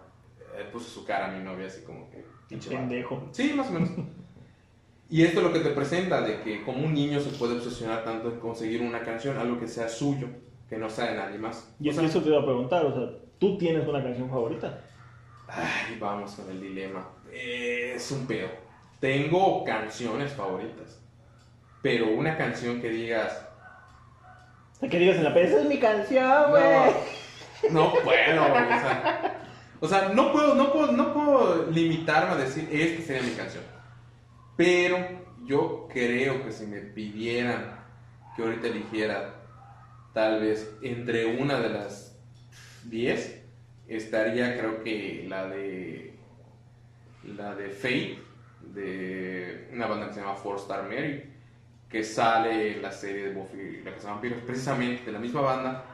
[0.57, 2.25] Eh, puso su cara a mi novia, así como que.
[2.69, 3.29] Pendejo.
[3.33, 3.91] Sí, más o menos.
[5.09, 8.03] Y esto es lo que te presenta, de que como un niño se puede obsesionar
[8.03, 10.27] tanto en conseguir una canción, algo que sea suyo,
[10.69, 11.73] que no sea de nadie más.
[11.79, 14.81] Y O sea, eso te iba a preguntar, o sea, ¿tú tienes una canción favorita?
[15.47, 17.09] Ay, vamos con el dilema.
[17.33, 18.49] Es un pedo.
[18.99, 21.01] Tengo canciones favoritas,
[21.83, 23.46] pero una canción que digas,
[24.77, 26.62] O sea, que digas en la es mi canción, güey.
[27.71, 29.41] no, no puedo, o sea,
[29.81, 33.65] o sea, no puedo, no puedo, no puedo limitarme a decir esta sería mi canción.
[34.55, 34.99] Pero
[35.47, 37.81] yo creo que si me pidieran
[38.37, 39.37] que ahorita eligiera
[40.12, 42.19] tal vez entre una de las
[42.85, 43.45] 10
[43.89, 46.15] estaría creo que la de
[47.25, 48.19] la de Fate
[48.75, 51.36] de una banda que se llama Four Star Mary
[51.97, 55.41] que sale en la serie de Buffy la casa de vampiros precisamente de la misma
[55.41, 55.85] banda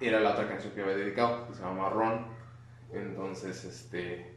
[0.00, 2.26] era la otra canción que había dedicado que se llama Ron
[2.92, 4.34] entonces este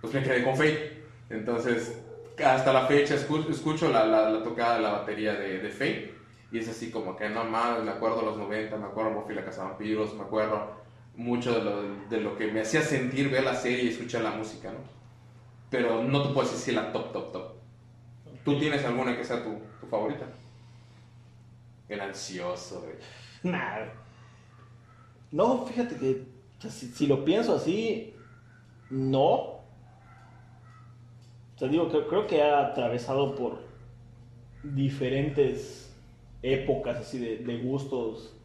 [0.00, 2.02] pues me quedé con Fate entonces
[2.44, 6.14] hasta la fecha escucho, escucho la, la, la, tocada de la batería de, de Fate
[6.50, 9.44] y es así como que no más me acuerdo los 90 me acuerdo Buffy la
[9.44, 10.80] casa de vampiros me acuerdo
[11.14, 14.30] mucho de lo, de lo que me hacía sentir ver la serie y escuchar la
[14.30, 14.78] música, ¿no?
[15.68, 17.52] Pero no te puedo decir si la top, top, top.
[18.44, 20.26] ¿Tú tienes alguna que sea tu, tu favorita?
[21.90, 22.94] El ansioso, güey.
[23.42, 23.86] Nah.
[25.32, 26.24] No, fíjate que
[26.68, 28.14] si, si, lo pienso así,
[28.90, 29.34] no.
[29.34, 29.62] O
[31.56, 33.60] sea, digo, creo, creo que ha atravesado por
[34.62, 35.92] diferentes
[36.42, 38.36] épocas así de, de gustos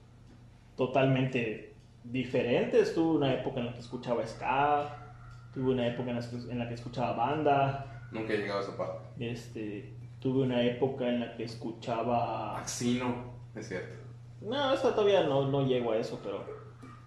[0.76, 2.94] totalmente diferentes.
[2.96, 5.18] Tuve una época en la que escuchaba ska,
[5.54, 8.08] tuve una época en la que, en la que escuchaba banda.
[8.12, 9.32] Nunca he llegado a esa parte.
[9.32, 12.58] Este, tuve una época en la que escuchaba...
[12.60, 13.96] Axino, es cierto.
[14.42, 16.46] No, eso todavía no, no llego a eso, pero...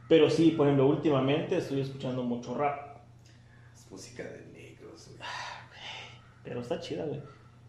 [0.09, 2.97] Pero sí, por ejemplo, últimamente estoy escuchando mucho rap.
[3.75, 5.21] Es música de negros, güey.
[6.43, 7.21] Pero está chida, güey.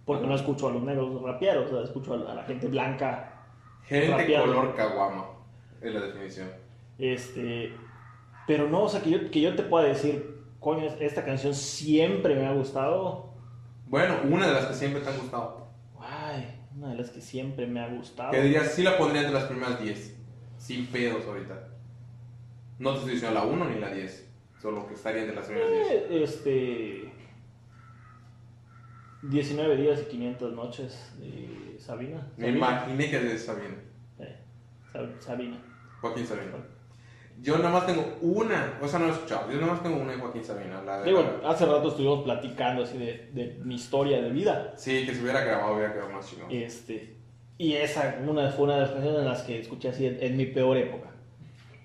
[0.06, 3.44] Porque no escucho a los negros raperos, o sea, escucho a la gente blanca.
[3.84, 4.46] Gente rapear.
[4.46, 5.26] color caguama,
[5.82, 6.50] es la definición.
[6.98, 7.74] Este,
[8.48, 12.36] pero no, o sea, que yo, que yo te pueda decir, coño, esta canción siempre
[12.36, 13.30] me ha gustado.
[13.88, 15.68] Bueno, una de las que siempre te han gustado.
[16.80, 18.32] Una de las que siempre me ha gustado.
[18.32, 20.15] Que dirías, sí la pondría entre las primeras 10.
[20.58, 21.68] Sin pedos ahorita.
[22.80, 24.30] No te estoy diciendo la 1 ni la 10.
[24.62, 25.88] Solo que estaría entre las primeras 10.
[25.92, 27.13] Eh, este.
[29.24, 32.26] 19 días y 500 noches de Sabina.
[32.38, 32.58] Me Sabina.
[32.58, 33.76] imaginé que de Sabina.
[34.20, 34.39] Eh,
[34.94, 35.62] Sab- Sabina.
[36.00, 36.54] Joaquín Sabina.
[37.41, 39.49] Yo nada más tengo una, o sea, no la he escuchado.
[39.49, 40.82] Yo nada más tengo una de Joaquín Sabina.
[40.82, 44.73] La de Digo, hace rato estuvimos platicando así de, de mi historia de vida.
[44.75, 46.52] Sí, que si hubiera grabado hubiera quedado más chingón.
[46.52, 47.17] Este,
[47.58, 50.38] y esa una, fue una de las canciones en las que escuché así en, en
[50.38, 51.10] mi peor época.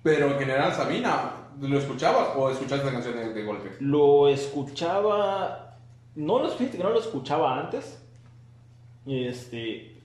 [0.02, 3.70] Pero en general, Sabina, ¿lo escuchabas o escuchaste la canción de, de golpe?
[3.80, 5.78] Lo escuchaba,
[6.14, 8.00] no lo no lo escuchaba antes.
[9.06, 10.02] Este,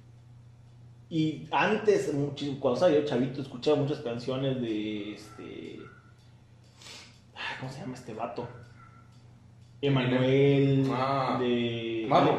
[1.10, 2.12] y antes,
[2.60, 5.80] cuando estaba yo chavito, escuchaba muchas canciones de este.
[7.60, 8.48] ¿Cómo se llama este vato?
[9.82, 12.30] Emanuel, Ah, de más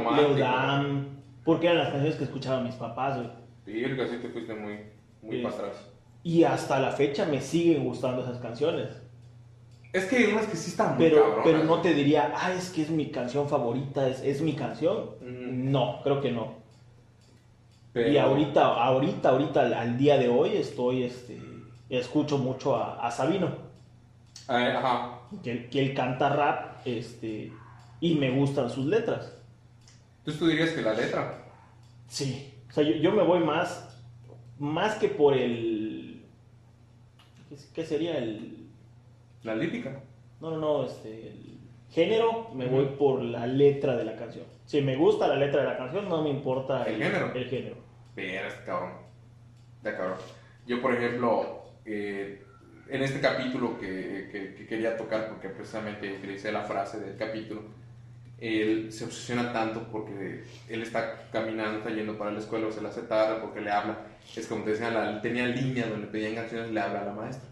[1.45, 3.19] porque eran las canciones que escuchaban mis papás.
[3.65, 4.79] Virga, sí te fuiste muy,
[5.23, 5.87] muy para atrás.
[6.23, 8.89] Y hasta la fecha me siguen gustando esas canciones.
[9.93, 11.45] Es que hay unas que sí están muy Pero, cabronas.
[11.45, 15.11] pero no te diría, ah, es que es mi canción favorita, es, es mi canción.
[15.21, 15.71] Mm.
[15.73, 16.60] No, creo que no.
[17.93, 21.41] Pero- Y ahorita, ahorita, ahorita, al, al día de hoy, estoy, este,
[21.89, 23.49] escucho mucho a, a Sabino,
[24.49, 25.19] Eh, ajá.
[25.43, 27.53] que, él- que él canta rap, este,
[28.01, 29.37] y me gustan sus letras.
[30.19, 31.39] Entonces tú dirías que la letra.
[32.09, 32.53] Sí.
[32.69, 33.89] O sea, yo, yo me voy más,
[34.59, 36.23] más que por el,
[37.75, 38.67] ¿qué, sería el,
[39.43, 40.01] La lírica.
[40.41, 41.59] no, no, no, este, el
[41.91, 44.45] género, me voy por la letra de la canción.
[44.67, 47.33] Si me gusta la letra de la canción, no me importa ¿El género?
[47.35, 47.77] El género.
[48.21, 48.93] Pero este cabrón.
[49.79, 50.19] Está cabrón.
[50.67, 52.43] Yo, por ejemplo, eh,
[52.89, 57.63] en este capítulo que, que- que quería tocar, porque precisamente utilicé la frase del capítulo,
[58.39, 62.89] él se obsesiona tanto porque él está caminando, está yendo para la escuela se le
[62.89, 63.99] hace tarde porque le habla.
[64.37, 67.49] Es como te decía, la, tenía líneas donde pedían canciones, le habla a la maestra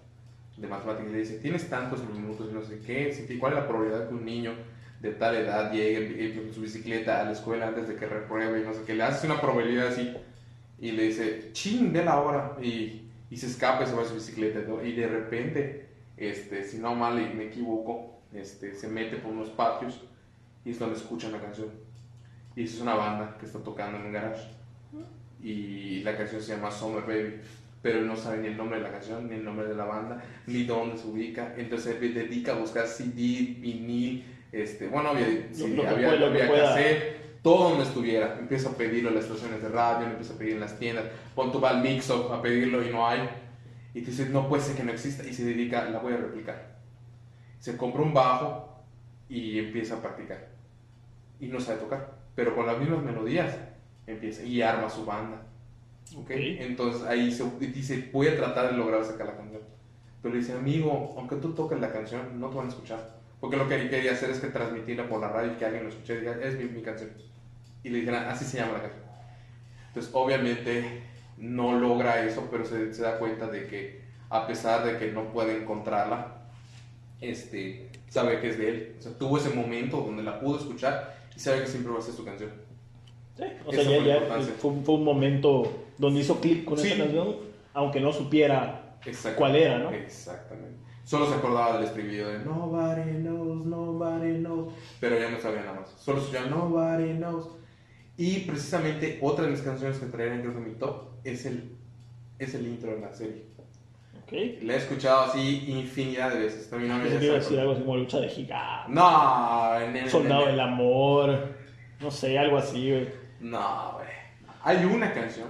[0.57, 3.69] de matemáticas y le dice, tienes tantos minutos y no sé qué, ¿cuál es la
[3.69, 4.53] probabilidad que un niño
[5.01, 8.65] de tal edad llegue en su bicicleta a la escuela antes de que repruebe y
[8.65, 8.95] no sé qué?
[8.95, 10.15] Le haces una probabilidad así
[10.81, 14.05] y le dice, ching, ve la hora y, y se escapa y se va a
[14.05, 19.17] su bicicleta y de repente, este, si no mal y me equivoco, este, se mete
[19.17, 20.01] por unos patios
[20.65, 21.69] y es donde escuchan la canción.
[22.55, 24.49] Y es una banda que está tocando en un garage.
[25.43, 27.37] Y la canción se llama Summer Baby.
[27.81, 29.85] Pero él no sabe ni el nombre de la canción, ni el nombre de la
[29.85, 31.55] banda, ni dónde se ubica.
[31.57, 36.33] Entonces él se dedica a buscar CD, vinil, este, bueno, había, lo que había, lo
[36.33, 36.75] que había pueda.
[36.75, 38.37] cassette, todo donde estuviera.
[38.39, 41.07] Empieza a pedirlo en las estaciones de radio, lo empieza a pedir en las tiendas.
[41.35, 43.27] Pon tu va al mix-up a pedirlo y no hay.
[43.95, 45.27] Y te dice, no puede ser que no exista.
[45.27, 46.77] Y se dedica, la voy a replicar.
[47.59, 48.85] Se compra un bajo
[49.31, 50.49] y empieza a practicar.
[51.41, 53.57] Y no sabe tocar, pero con las mismas melodías
[54.07, 55.41] empieza y arma su banda.
[56.17, 56.25] ¿ok?
[56.25, 56.31] Ok.
[56.31, 59.63] Entonces ahí se dice, voy a tratar de lograr sacar la canción.
[60.21, 63.19] Pero le dice, amigo, aunque tú toques la canción, no te van a escuchar.
[63.41, 65.89] Porque lo que quería hacer es que transmitirla por la radio y que alguien lo
[65.89, 67.11] escuche y diga, es mi, mi canción.
[67.89, 69.03] Y le dijeran, así se llama la canción.
[69.89, 71.03] Entonces, obviamente,
[71.39, 75.25] no logra eso, pero se, se da cuenta de que a pesar de que no
[75.33, 76.35] puede encontrarla,
[77.21, 78.97] este, sabe que es de él.
[78.99, 82.03] O sea, tuvo ese momento donde la pudo escuchar y sabe que siempre va a
[82.03, 82.51] ser su canción.
[83.37, 86.89] Sí, o sea, ya, ya fue, un- fue un momento donde hizo clic con Sí.
[86.89, 87.37] esa canción,
[87.73, 88.97] aunque no supiera
[89.37, 89.91] cuál era, ¿no?
[89.93, 90.77] Exactamente.
[91.05, 94.75] Solo se acordaba del estribillo de Nobody knows, nobody knows.
[95.01, 95.95] Pero ya no sabía nada más.
[95.99, 97.49] Solo escuchaba Nobody knows.
[98.19, 100.07] Y precisamente otra de mis canciones que
[100.53, 101.71] que en mi top es el,
[102.39, 103.45] es el intro de la serie.
[104.23, 104.33] Ok.
[104.63, 106.69] La he escuchado así infinidad de veces.
[106.69, 107.05] También no me
[107.37, 110.61] a decir algo así como lucha de gigante, No, en el- soldado en el- del
[110.61, 111.55] amor,
[112.01, 113.09] no sé, algo así, güey.
[113.41, 114.09] No, güey.
[114.65, 115.49] Hay una canción.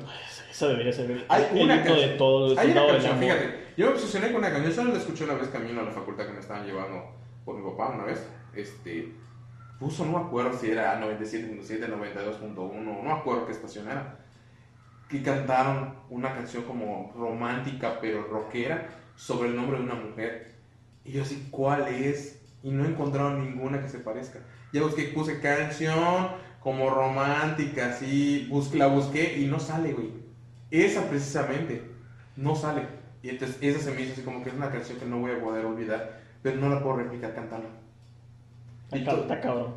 [0.50, 2.18] Eso debería ser el, Hay el una himno de canción.
[2.18, 3.54] todo, el Hay una canción, fíjate.
[3.76, 4.72] Yo me obsesioné con una canción.
[4.74, 7.02] Solo la escuché una vez camino a la facultad que me estaban llevando
[7.44, 8.28] por mi papá una vez.
[8.54, 9.08] Este.
[9.78, 14.18] Puso, no me acuerdo si era 97.7, 92.1, no me acuerdo qué estación era.
[15.08, 20.54] Que cantaron una canción como romántica pero rockera sobre el nombre de una mujer.
[21.04, 22.42] Y yo así, ¿cuál es?
[22.62, 24.40] Y no encontraron ninguna que se parezca.
[24.72, 26.28] Ya busqué, puse canción
[26.60, 30.12] como romántica, así, bus- la busqué y no sale, güey.
[30.70, 31.82] Esa precisamente,
[32.36, 32.88] no sale.
[33.22, 35.32] Y entonces esa se me hizo así como que es una canción que no voy
[35.32, 37.68] a poder olvidar, pero no la puedo replicar cantando.
[38.92, 39.26] Y, to-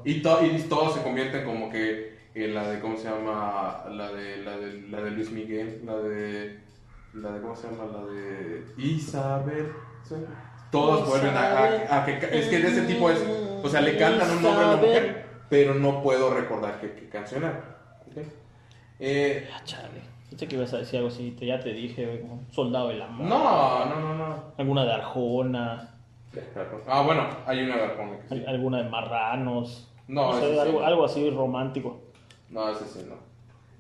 [0.06, 3.84] y, to- y todo se convierte como que en la de, ¿cómo se llama?
[3.90, 6.60] La de, la de, la de Luis Miguel, la de,
[7.14, 7.86] la de, ¿cómo se llama?
[7.92, 9.72] La de Isabel.
[10.08, 10.16] ¿sí?
[10.72, 13.22] Todos vuelven a, a- a que, es que de ese tipo es,
[13.62, 17.10] o sea, le cantan un nombre a una mujer, pero no puedo recordar qué, qué
[17.10, 17.78] canción era.
[18.10, 18.24] ¿ok?
[19.00, 20.10] Eh, Ah, chale.
[20.38, 23.28] Que ibas a decir algo así, te- ya te dije, soldado del amor.
[23.28, 24.44] no, no, no, no.
[24.58, 25.96] Alguna de Arjona,
[26.88, 28.34] Ah, bueno, hay una que sí.
[28.36, 29.92] al- alguna de Marranos.
[30.08, 30.86] No, No sé, ese sí algo, no.
[30.86, 32.02] algo así romántico.
[32.50, 33.16] No, ese sí no.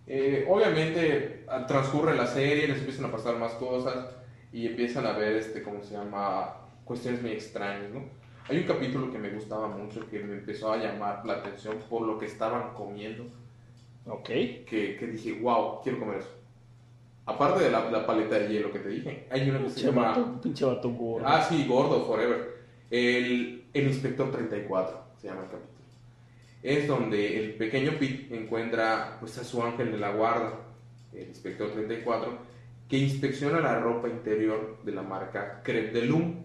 [0.08, 4.08] Eh, obviamente ah, transcurre la serie, les empiezan a pasar más cosas
[4.52, 6.56] y empiezan a ver, este, ¿cómo se llama?
[6.84, 8.04] Cuestiones muy extrañas, ¿no?
[8.50, 12.02] Hay un capítulo que me gustaba mucho, que me empezó a llamar la atención por
[12.02, 13.26] lo que estaban comiendo,
[14.08, 14.26] Ok.
[14.26, 16.30] que, que dije, wow, quiero comer eso.
[17.26, 20.10] Aparte de la, la paleta de hielo que te dije, hay una que se llama...
[20.10, 21.28] vato, pinche vato gordo.
[21.28, 22.62] Ah, sí, Gordo Forever.
[22.90, 25.72] El, el Inspector 34 se llama el capítulo.
[26.64, 30.54] Es donde el pequeño Pete encuentra pues, a su ángel de la guarda,
[31.14, 32.38] el Inspector 34,
[32.90, 36.36] que inspecciona la ropa interior de la marca Crep de Loom,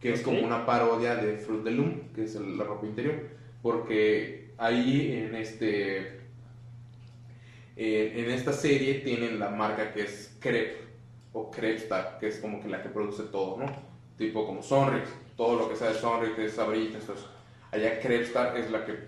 [0.00, 0.26] que es Ok.
[0.26, 3.16] como una parodia de Fruit de Loom, que es la ropa interior.
[3.62, 6.19] Porque ahí en este
[7.82, 10.76] eh, en esta serie tienen la marca que es Crepe
[11.32, 13.64] o Crepstar, que es como que la que produce todo, ¿no?
[14.18, 17.26] Tipo como Sonrix, todo lo que sea de Sonrix, de Sabritas, eso.
[17.72, 18.98] Allá Crepstar es la que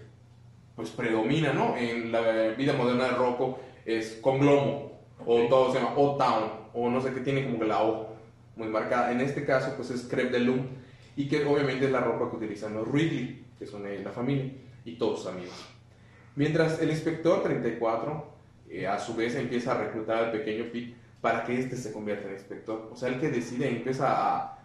[0.74, 1.76] pues predomina, ¿no?
[1.76, 2.22] En la
[2.56, 5.48] vida moderna de Rocco es Conglomo, o Ok.
[5.50, 8.16] todo se llama O-Town, o no sé qué tiene como que la O
[8.56, 9.12] muy marcada.
[9.12, 10.66] En este caso, pues es Crepe de Loom,
[11.14, 14.50] y que obviamente es la ropa que utilizan los Ridley, que son eh, la familia,
[14.86, 15.62] y todos sus amigos.
[16.36, 18.31] Mientras el inspector 34,
[18.80, 22.26] eh, a su vez, empieza a reclutar al pequeño Pete para que éste se convierta
[22.28, 22.88] en inspector.
[22.92, 24.58] O sea, el que decide empieza a,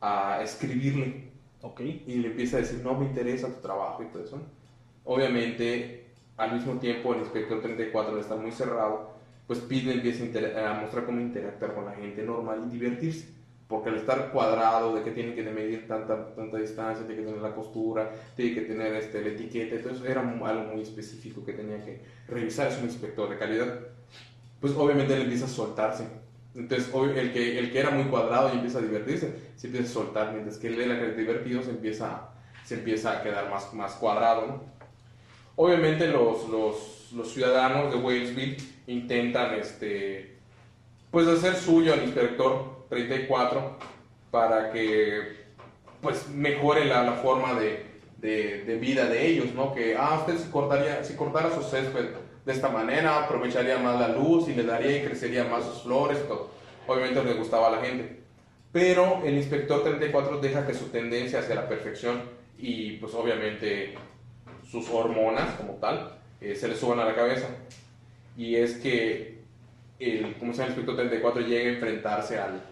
[0.00, 1.30] a escribirle
[1.62, 1.80] Ok.
[1.80, 4.40] y le empieza a decir, no me interesa tu trabajo y todo eso.
[5.04, 9.10] Obviamente, al mismo tiempo, el inspector 34 al estar muy cerrado,
[9.46, 10.24] pues Pete le empieza
[10.70, 13.28] a mostrar cómo interactuar con la gente normal y divertirse.
[13.70, 17.40] Porque al estar cuadrado, de que tiene que medir tanta, tanta distancia, tiene que tener
[17.40, 21.78] la costura, tiene que tener este, la etiqueta, entonces era algo muy específico que tenía
[21.84, 23.78] que revisar, es un inspector de calidad.
[24.60, 26.04] Pues obviamente él empieza a soltarse.
[26.52, 29.92] Entonces el que, el que era muy cuadrado y empieza a divertirse, se empieza a
[29.92, 32.28] soltar, mientras que él era divertido se empieza,
[32.64, 34.46] se empieza a quedar más, más cuadrado.
[34.48, 34.64] ¿no?
[35.54, 38.56] Obviamente los, los, los ciudadanos de Walesville
[38.88, 40.38] intentan este,
[41.12, 43.78] pues hacer suyo al inspector 34
[44.30, 45.40] para que
[46.02, 47.86] pues mejore la, la forma de,
[48.18, 49.74] de, de vida de ellos, ¿no?
[49.74, 52.10] Que, ah, usted si, cortaría, si cortara su césped
[52.44, 56.26] de esta manera, aprovecharía más la luz y le daría y crecería más sus flores,
[56.26, 56.50] todo.
[56.86, 58.20] Obviamente le gustaba a la gente.
[58.72, 62.22] Pero el inspector 34 deja que su tendencia hacia la perfección
[62.58, 63.94] y pues obviamente
[64.70, 67.48] sus hormonas como tal eh, se le suban a la cabeza.
[68.36, 69.40] Y es que
[69.98, 70.72] el, ¿cómo se llama?
[70.72, 72.62] el inspector 34 llega a enfrentarse al,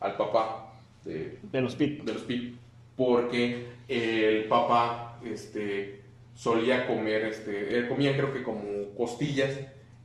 [0.00, 0.72] al papá
[1.04, 2.02] de, De los pit.
[2.02, 2.56] de los Pip,
[2.96, 6.02] porque el papá este,
[6.34, 8.62] solía comer, este, él comía creo que como
[8.96, 9.58] costillas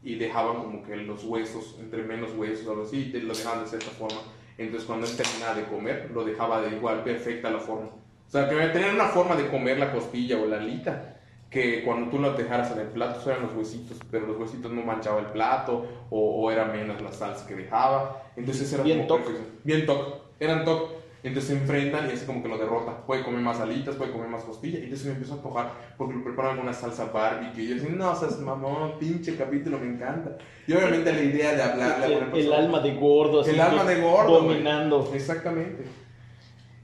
[0.03, 3.63] y dejaban como que los huesos, entre menos huesos o algo así, y lo dejaban
[3.63, 4.19] de cierta forma.
[4.57, 7.87] Entonces cuando él terminaba de comer, lo dejaba de igual perfecta la forma.
[7.87, 11.10] O sea, que una forma de comer la costilla o la alita
[11.51, 14.81] que cuando tú lo dejaras en el plato eran los huesitos, pero los huesitos no
[14.83, 18.23] manchaba el plato o, o era menos la salsa que dejaba.
[18.37, 19.31] Entonces era Bien como toc.
[19.63, 20.15] Bien toc.
[20.39, 20.89] Eran toc.
[21.23, 23.05] Entonces se enfrentan y así como que lo derrota.
[23.05, 24.79] Puede comer más alitas, puede comer más costilla.
[24.79, 27.63] Y entonces me empezó a antojar porque lo preparaban con una salsa barbecue.
[27.63, 30.37] Y yo decía, no, seas mamón, pinche capítulo, me encanta.
[30.65, 33.41] Y obviamente la idea de hablarle a El, el persona- alma de gordo.
[33.41, 34.41] así el alma de gordo.
[34.41, 35.11] Dominando.
[35.13, 35.83] Exactamente.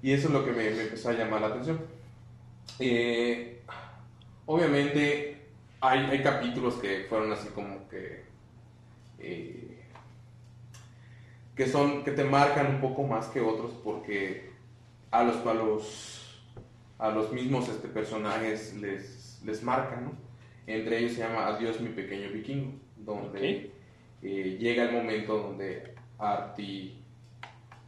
[0.03, 1.79] Y eso es lo que me, me empezó a llamar la atención.
[2.79, 3.56] Eh,
[4.47, 5.47] obviamente
[5.81, 8.25] hay, hay capítulos que fueron así como que...
[9.19, 9.63] eh,
[11.55, 14.51] que son que te marcan un poco más que otros porque
[15.11, 16.43] a los a los
[16.99, 20.11] a los mismos este, personajes les les marcan ¿no?
[20.67, 23.71] entre ellos se llama Adiós mi pequeño vikingo donde
[24.21, 26.95] eh, llega el momento donde Artie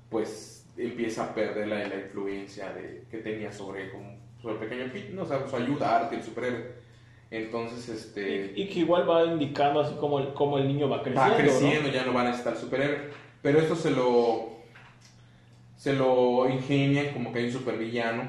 [0.10, 4.09] pues empieza a perder la, la influencia de, que tenía sobre, como,
[4.44, 5.24] el pequeño Pete, ¿no?
[5.24, 6.80] o sea, su ayuda a Artie, el superhéroe.
[7.32, 11.04] Entonces, este, Y, y que igual va indicando así como el, como el niño va
[11.04, 11.22] creciendo.
[11.22, 11.36] va ¿no?
[11.38, 13.10] creciendo, ya no va a necesitar superhéroe.
[13.42, 14.50] Pero esto se lo,
[15.76, 18.24] se lo ingenian como que hay un supervillano,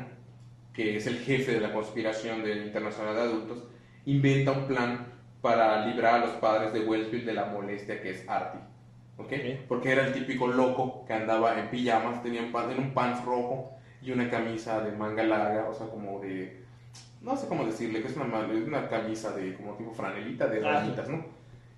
[0.75, 3.64] que es el jefe de la conspiración del Internacional de Adultos,
[4.07, 5.07] inventa un plan
[5.40, 8.61] para librar a los padres de Wellsville de la molestia que es Artie.
[9.16, 9.33] ¿ok?
[9.68, 13.25] Porque era el típico loco que andaba en pijamas, tenía un, pan, en un pants
[13.25, 16.61] rojo y una camisa de manga larga, o sea, como de...
[17.21, 20.65] No sé cómo decirle, que es una, es una camisa de como tipo franelita, de
[20.65, 21.25] Ah, rayitas, ¿no?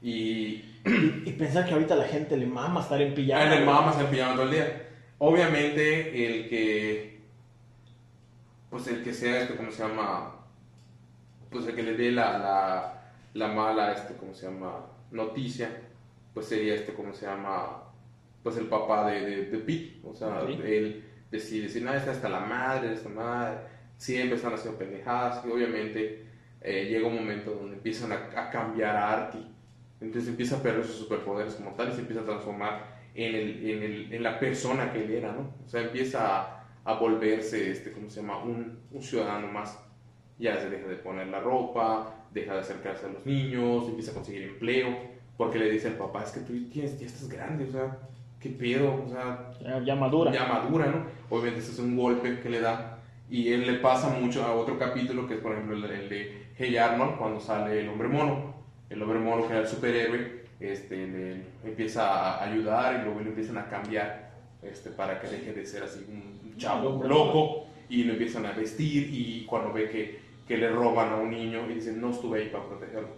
[0.01, 3.43] Y Y pensar que ahorita la gente le mama estar en pijama.
[3.43, 3.73] Ah, el ¿no?
[3.73, 4.89] mamas en pijama todo el día.
[5.19, 7.21] Obviamente, el que.
[8.71, 10.35] Pues el que sea este, ¿cómo se llama?
[11.51, 13.03] Pues el que le dé la, la,
[13.35, 14.87] la mala, este, ¿cómo se llama?
[15.11, 15.69] Noticia,
[16.33, 17.83] pues sería este, ¿cómo se llama?
[18.43, 20.01] Pues el papá de, de, de Pete.
[20.05, 23.59] O sea, él decide decir, nada, está hasta la madre, esta madre.
[23.97, 25.45] Siempre están haciendo pendejadas.
[25.45, 26.27] Y obviamente
[26.61, 29.45] eh, llega un momento donde empiezan a, a cambiar a Artie.
[30.01, 33.71] Entonces empieza a perder sus superpoderes como tal y se empieza a transformar en, el,
[33.71, 35.55] en, el, en la persona que él era, ¿no?
[35.65, 38.43] O sea, empieza a, a volverse, este, ¿cómo se llama?
[38.43, 39.79] Un, un ciudadano más.
[40.39, 44.15] Ya se deja de poner la ropa, deja de acercarse a los niños, empieza a
[44.15, 44.97] conseguir empleo,
[45.37, 47.99] porque le dice al papá, es que tú tienes, ya estás grande, o sea,
[48.43, 49.05] ¿qué pedo?
[49.07, 50.33] O sea, Ya, ya madura.
[50.33, 51.05] ya madura, ¿no?
[51.31, 52.99] Obviamente ese es un golpe que le da.
[53.31, 56.43] Y él le pasa mucho a otro capítulo, que es por ejemplo el, el de
[56.59, 58.55] Hey Arnold, cuando sale el hombre mono.
[58.91, 62.03] El hombre mono, que era el superhéroe, este, le empieza
[62.37, 64.31] a ayudar y luego le empiezan a cambiar
[64.63, 67.67] este, para que deje de ser así un chavo loco.
[67.89, 71.71] Y lo empiezan a vestir y cuando ve que, que le roban a un niño
[71.71, 73.09] y dicen, no estuve ahí para protegerlo.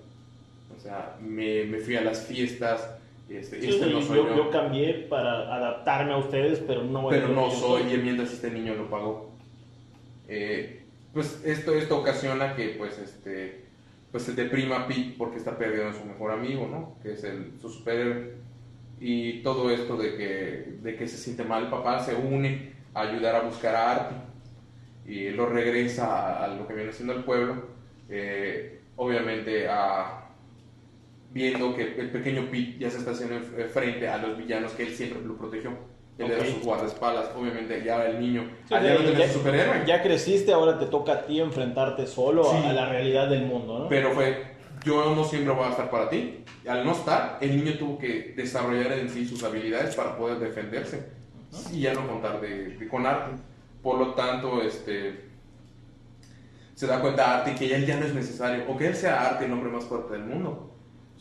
[0.77, 2.89] O sea, me, me fui a las fiestas,
[3.29, 7.09] este, Sí, este no soy yo, yo yo cambié para adaptarme a ustedes, pero no
[7.09, 9.31] pero no yo soy, y mientras este niño lo pagó.
[10.29, 10.83] Eh,
[11.13, 13.65] pues esto, esto ocasiona que pues este
[14.11, 16.97] pues se deprima Pete porque está perdiendo a su mejor amigo, ¿no?
[17.03, 18.35] Que es el, su superhéroe.
[19.01, 23.01] Y todo esto de que, de que se siente mal el papá se une a
[23.03, 24.17] ayudar a buscar a Artie
[25.07, 27.67] y lo regresa a, a lo que viene siendo el pueblo.
[28.09, 30.24] eh, obviamente a,
[31.35, 34.85] viendo que el pequeño Pete ya se está haciendo en- frente a los villanos que
[34.85, 35.73] él siempre lo protegió.
[36.17, 36.47] Él era Ok.
[36.47, 39.85] su guardaespaldas, obviamente ya el niño, Sí, al ya no ya- superhéroe.
[39.85, 42.67] Ya creciste, ahora te toca a ti enfrentarte solo a- Sí.
[42.69, 43.89] a la realidad del mundo, ¿no?
[43.89, 44.45] Pero fue,
[44.85, 46.45] yo no siempre voy a estar para ti.
[46.69, 51.05] Al no estar, el niño tuvo que desarrollar en sí sus habilidades para poder defenderse.
[51.73, 53.33] Y ya no contar de, de- con arte.
[53.83, 55.25] Por lo tanto, este
[56.75, 58.65] se da cuenta Arte que él ya no es necesario.
[58.69, 60.71] O que él sea Arte el hombre más fuerte del mundo.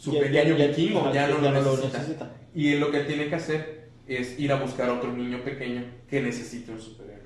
[0.03, 1.97] Su Ya- pequeño ya- ya- vikingo ajá, ya, no, ya lo, no lo necesita.
[1.99, 2.31] necesita.
[2.53, 5.81] Y lo que él tiene que hacer es ir a buscar a otro niño pequeño
[6.09, 7.23] que necesite un superhéroe.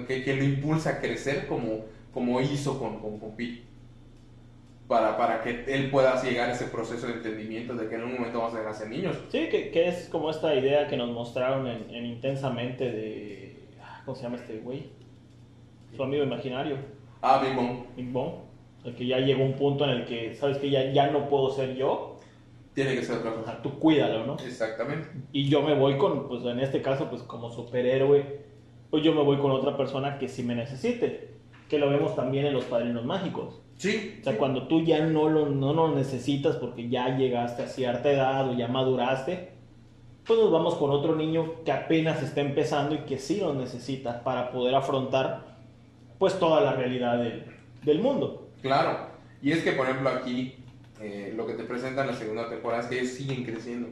[0.00, 0.06] ¿Ok?
[0.06, 3.62] Que lo impulsa a crecer como, como hizo con, con, con Pete.
[4.86, 8.12] Para, para que él pueda llegar a ese proceso de entendimiento de que en un
[8.14, 9.16] momento vamos a dejar de ser niños.
[9.30, 13.56] Sí, que, que es como esta idea que nos mostraron en, en Intensamente de...
[13.82, 14.84] ah, ¿Cómo se llama este güey?
[15.96, 16.76] Su amigo imaginario,
[17.22, 18.34] Ah, Big Bang Big Bong.
[18.84, 21.76] Que ya llegó un punto en el que, ¿sabes que Ya, ya no puedo ser
[21.76, 22.16] yo.
[22.74, 23.62] tiene que ser otra cosa.
[23.62, 24.36] Tú cuídalo, ¿no?
[24.44, 25.08] Exactamente.
[25.32, 28.40] Y yo me voy con, pues en este caso, pues como superhéroe,
[28.90, 31.30] pues yo me voy con otra persona que sí me necesite.
[31.68, 33.60] Que lo vemos también en los padrinos mágicos.
[33.76, 34.16] Sí.
[34.20, 34.38] O sea, sí.
[34.38, 38.54] cuando tú ya no lo, no lo necesitas porque ya llegaste a cierta edad o
[38.54, 39.52] ya maduraste,
[40.26, 44.22] pues nos vamos con otro niño que apenas está empezando y que sí lo necesita
[44.22, 45.56] para poder afrontar
[46.18, 47.44] pues toda la realidad del,
[47.82, 48.48] del mundo.
[48.62, 49.10] Claro.
[49.42, 50.56] Y es que, por ejemplo, aquí
[51.00, 53.88] eh, lo que te presentan en la segunda temporada es que ellos siguen creciendo.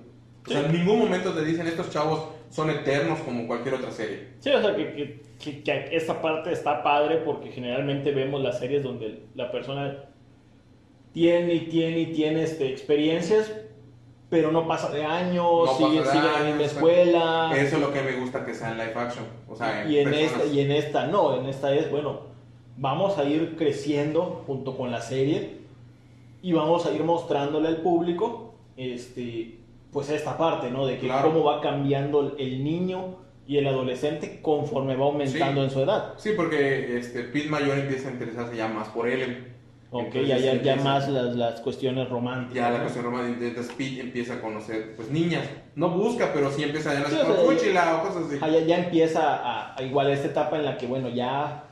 [0.46, 4.28] O sea, en ningún momento te dicen estos chavos son eternos como cualquier otra serie.
[4.40, 8.58] Sí, o sea, que, que, que- que esta parte está padre porque generalmente vemos las
[8.58, 10.04] series donde la persona
[11.12, 13.52] tiene y tiene y tiene este, experiencias,
[14.28, 17.52] pero no pasa de años, No sigue, sigue en la misma escuela.
[17.56, 19.24] Eso es lo que me gusta que sea en live action.
[19.48, 20.32] O sea, en y, en personas.
[20.42, 22.29] esta, y en esta no, en esta es, bueno,
[22.76, 25.58] vamos a ir creciendo junto con la serie
[26.42, 29.58] y vamos a ir mostrándole al público este,
[29.92, 30.86] pues esta parte, ¿no?
[30.86, 31.28] De que Claro.
[31.32, 33.16] cómo va cambiando el niño
[33.46, 35.64] y el adolescente conforme va aumentando Sí.
[35.66, 36.14] en su edad.
[36.16, 39.50] Sí, porque este, Pete Mayor empieza a interesarse ya más por Ellen.
[39.92, 42.54] Ok, Entonces, ya, ya, ya más las, las cuestiones románticas.
[42.54, 42.82] Ya la ¿no?
[42.84, 45.42] cuestión romántica, entonces Pete empieza a conocer pues niñas.
[45.74, 48.38] No busca, pero sí empieza a Sí, llamar o sea, fúchila o cosas así.
[48.40, 51.64] Ya, ya empieza a, a igual esta etapa en la que, bueno, ya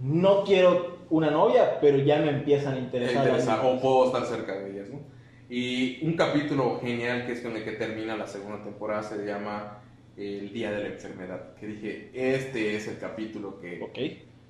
[0.00, 3.26] no quiero una novia, pero ya me empiezan a interesar.
[3.26, 5.00] Interesa- o puedo estar cerca de ellas, ¿no?
[5.48, 9.78] Y un capítulo genial que es con el que termina la segunda temporada se llama
[10.16, 11.54] El Día de la Enfermedad.
[11.56, 13.80] Que dije, este es el capítulo que,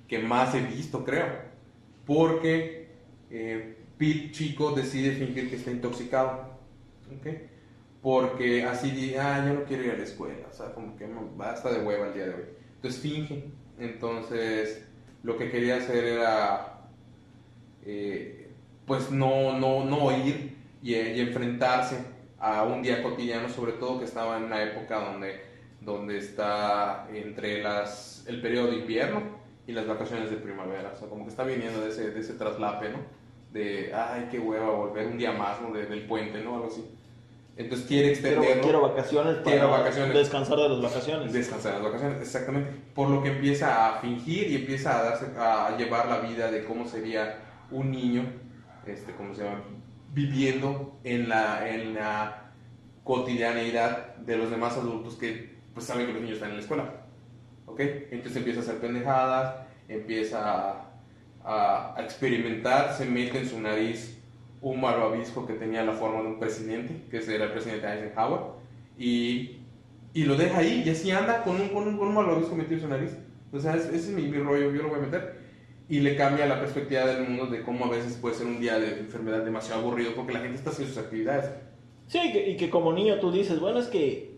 [0.07, 1.25] que más he visto, creo.
[2.05, 2.87] Porque
[3.31, 6.51] eh, Pete Chico decide fingir que está intoxicado.
[8.01, 10.47] Porque así dice, ah, yo no quiero ir a la escuela.
[10.49, 12.43] O sea, como que no, basta de hueva el día de hoy.
[12.75, 13.43] Entonces finge.
[13.79, 14.87] Entonces,
[15.23, 16.89] lo que quería hacer era,
[17.83, 18.51] eh,
[18.85, 21.97] pues, no, no, no y, y enfrentarse
[22.39, 25.41] a un día cotidiano, sobre todo que estaba en una época donde,
[25.79, 29.21] donde está entre las, el periodo de invierno
[29.67, 30.91] y las vacaciones de primavera.
[30.93, 32.99] O sea, como que está viniendo de ese, de ese traslape, ¿no?
[33.51, 35.71] De, ay, qué hueva volver un día más, ¿no?
[35.71, 36.55] De- del puente, ¿no?
[36.55, 36.83] Algo así.
[37.57, 38.63] Entonces quiere Quiero, extenderlo.
[38.63, 40.13] quiero vacaciones para Quiero vacaciones.
[40.15, 41.33] descansar de las vacaciones.
[41.33, 42.71] Descansar en las vacaciones, exactamente.
[42.95, 46.63] Por lo que empieza a fingir y empieza a, darse, a llevar la vida de
[46.63, 47.39] cómo sería
[47.69, 48.23] un niño,
[48.87, 49.63] este, ¿cómo se llama?
[50.13, 52.51] Viviendo en la, en la
[53.03, 56.93] cotidianeidad de los demás adultos que pues saben que los niños están en la escuela.
[57.65, 57.79] ¿Ok?
[58.11, 59.55] Entonces empieza a hacer pendejadas,
[59.87, 60.39] empieza
[60.71, 60.91] a,
[61.43, 64.20] a- a experimentar, se mete en su nariz
[64.61, 68.39] un malvavisco que tenía la forma de un presidente, que era el presidente Eisenhower,
[68.97, 69.57] y,
[70.13, 72.75] y lo deja ahí y así anda con un, con un, con un malvavisco metido
[72.75, 73.17] en su nariz.
[73.51, 75.41] O sea, es- ese es mi, mi rollo, yo lo voy a meter.
[75.89, 78.79] Y le cambia la perspectiva del mundo de cómo a veces puede ser un día
[78.79, 81.51] de enfermedad demasiado aburrido porque la gente está haciendo sus actividades.
[82.07, 84.31] Sí, y que, y que como niño tú dices, bueno, es que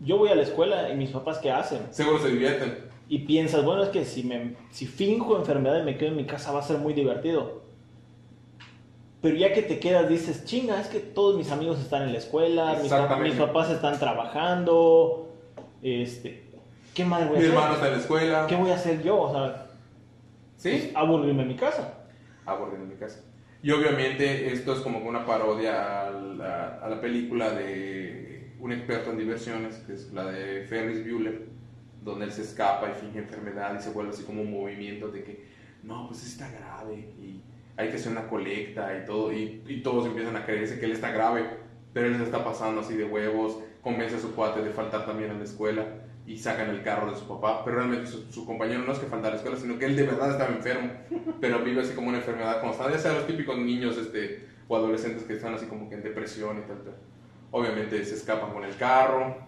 [0.00, 1.80] yo voy a la escuela y mis papás qué hacen.
[1.90, 2.90] Seguro se divierten.
[3.08, 6.26] Y piensas, bueno, es que si, me, si finjo enfermedad y me quedo en mi
[6.26, 7.59] casa va a ser muy divertido.
[9.22, 12.18] Pero ya que te quedas dices, chinga, es que todos mis amigos están en la
[12.18, 12.78] escuela,
[13.22, 15.28] mis, papás están trabajando,
[15.82, 16.44] este,
[16.94, 17.54] ¿qué más voy a Mi hacer?
[17.54, 18.46] hermano está en la escuela.
[18.48, 19.20] ¿Qué voy a hacer yo?
[19.20, 19.66] O sea,
[20.56, 20.90] ¿Sí?
[20.94, 21.98] aburrirme en mi casa.
[22.46, 23.20] aburrido en mi casa.
[23.62, 29.10] Y obviamente esto es como una parodia a la, a la película de un experto
[29.10, 31.46] en diversiones, que es la de Ferris Bueller,
[32.02, 35.24] donde él se escapa y finge enfermedad y se vuelve así como un movimiento de
[35.24, 35.46] que,
[35.82, 37.42] no, pues está grave y
[37.80, 40.92] hay que hacer una colecta y todo, y, y todos empiezan a creerse que él
[40.92, 41.46] está grave,
[41.92, 45.30] pero él se está pasando así de huevos, convence a su cuate de faltar también
[45.30, 45.86] a la escuela
[46.26, 49.28] y sacan el carro de su papá, pero realmente su, compañero no es que falta
[49.28, 50.92] a la escuela, sino que él de verdad estaba enfermo,
[51.40, 55.24] pero vive así como una enfermedad constante, ya sea los típicos niños este, o adolescentes
[55.24, 56.94] que están así como que en depresión y tal, tal.
[57.50, 59.38] Obviamente se escapan con el carro,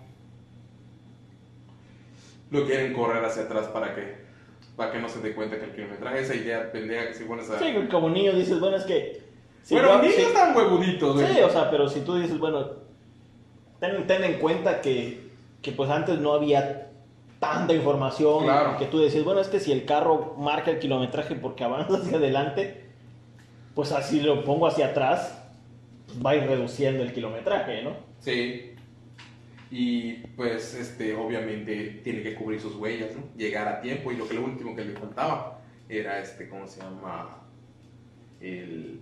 [2.51, 4.22] lo quieren correr hacia atrás para que
[4.83, 7.49] para que no se dé cuenta que el kilometraje, esa idea pendeja que si pones
[7.49, 7.59] a...
[7.59, 9.23] Sí, como niño dices, bueno, es que...
[9.63, 11.27] si bueno, niños si- están huevuditos, güey.
[11.33, 12.67] Sí, o sea, pero si tú dices, bueno,
[13.79, 15.21] ten, ten en cuenta que,
[15.63, 16.89] que pues antes no había
[17.39, 18.77] tanta información, Claro.
[18.77, 22.17] que tú decías, bueno, es que si el carro marca el kilometraje porque avanza hacia
[22.17, 22.83] adelante,
[23.77, 25.41] pues así lo pongo hacia atrás,
[26.07, 27.93] pues va a ir reduciendo el kilometraje, ¿no?
[28.19, 28.72] Sí.
[29.73, 33.25] Y pues, este, obviamente tiene que cubrir sus huellas, ¿no?
[33.37, 36.81] Llegar a tiempo y lo que lo último que le faltaba era, este, ¿cómo se
[36.83, 37.39] llama?
[38.41, 39.01] El,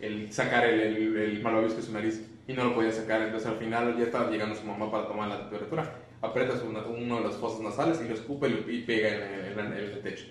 [0.00, 3.48] el sacar el, el, el malvavisco de su nariz y no lo podía sacar, entonces
[3.48, 5.94] al final ya estaba llegando su mamá para tomar la temperatura.
[6.20, 9.72] Aprietas una- uno de las fosas nasales y lo escupe y pega en en en
[9.72, 10.26] el techo.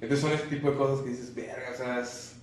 [0.00, 2.36] Entonces son este tipo de cosas que dices, verga, o sea, es,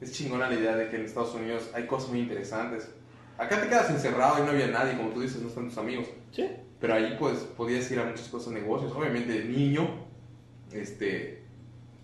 [0.00, 2.90] es chingona la idea de que en Estados Unidos hay cosas muy interesantes.
[3.38, 6.06] Acá te quedas encerrado y no había nadie, como tú dices, no están tus amigos.
[6.32, 6.46] Sí.
[6.80, 8.92] Pero ahí pues podías ir a muchas cosas, negocios.
[8.96, 9.88] Obviamente de niño,
[10.72, 11.42] este,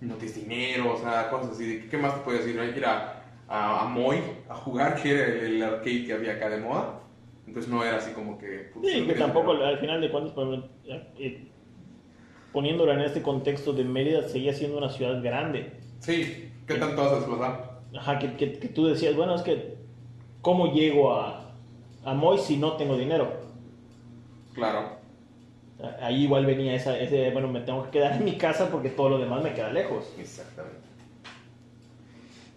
[0.00, 1.66] no tienes dinero, o sea, cosas así.
[1.66, 2.56] ¿De ¿Qué más te puedes ir?
[2.76, 4.18] Ir a, a, a Moy
[4.48, 7.00] a jugar, que era el, el arcade que había acá de moda.
[7.46, 8.70] Entonces no era así como que...
[8.72, 9.68] pues, Sí, que tampoco dinero.
[9.68, 10.34] al final de cuentas,
[11.18, 11.48] eh,
[12.52, 15.72] poniéndolo en este contexto de Mérida, seguía siendo una ciudad grande.
[16.00, 17.80] Sí, ¿qué tanto vas a desplazar?
[17.98, 19.76] Ajá, que, que- que tú decías, bueno, es que,
[20.42, 21.54] ¿cómo llego a,
[22.04, 23.32] a Moy si no tengo dinero?
[24.54, 25.00] Claro.
[26.00, 29.08] Ahí igual venía esa, ese, bueno, me tengo que quedar en mi casa porque todo
[29.08, 30.12] lo demás me queda lejos.
[30.18, 30.78] Exactamente.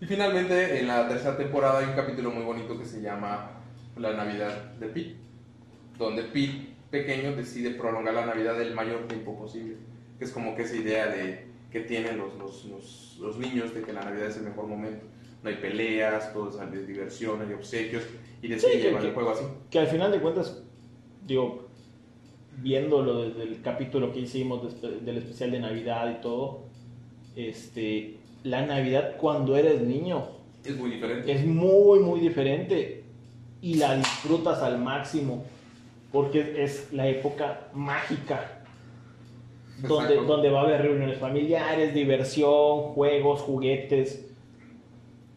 [0.02, 3.52] Y finalmente, en la tercera temporada hay un capítulo muy bonito que se llama
[3.98, 5.16] La Navidad de Pete,
[5.98, 9.78] donde Pete, pequeño, decide prolongar la Navidad el mayor tiempo posible.
[10.20, 13.82] Que es como que esa idea de que tienen los, los, los, los niños de
[13.82, 15.06] que la Navidad es el mejor momento.
[15.46, 18.02] No hay peleas, todo es diversión, hay obsequios,
[18.42, 19.44] y decide Sí, que- llevar el que- juego así.
[19.70, 20.64] Que al final de cuentas,
[21.24, 21.68] digo,
[22.58, 26.62] viéndolo desde el capítulo que hicimos del especial de Navidad y todo,
[27.36, 30.24] este, la Navidad cuando eres niño
[30.64, 31.32] Es muy diferente.
[31.32, 33.04] es muy, muy diferente
[33.62, 35.44] y la disfrutas al máximo
[36.12, 38.64] porque es la época mágica
[39.88, 40.24] donde, Exacto.
[40.34, 44.25] donde va a haber reuniones familiares, diversión, juegos, juguetes.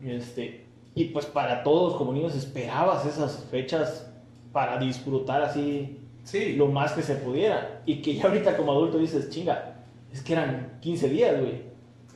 [0.02, 4.10] Este, y pues para todos como niños esperabas esas fechas
[4.52, 7.80] para disfrutar así Sí, lo más que se pudiera.
[7.86, 9.76] Y que ya ahorita como adulto dices, chinga,
[10.12, 11.62] es que eran 15 días, güey.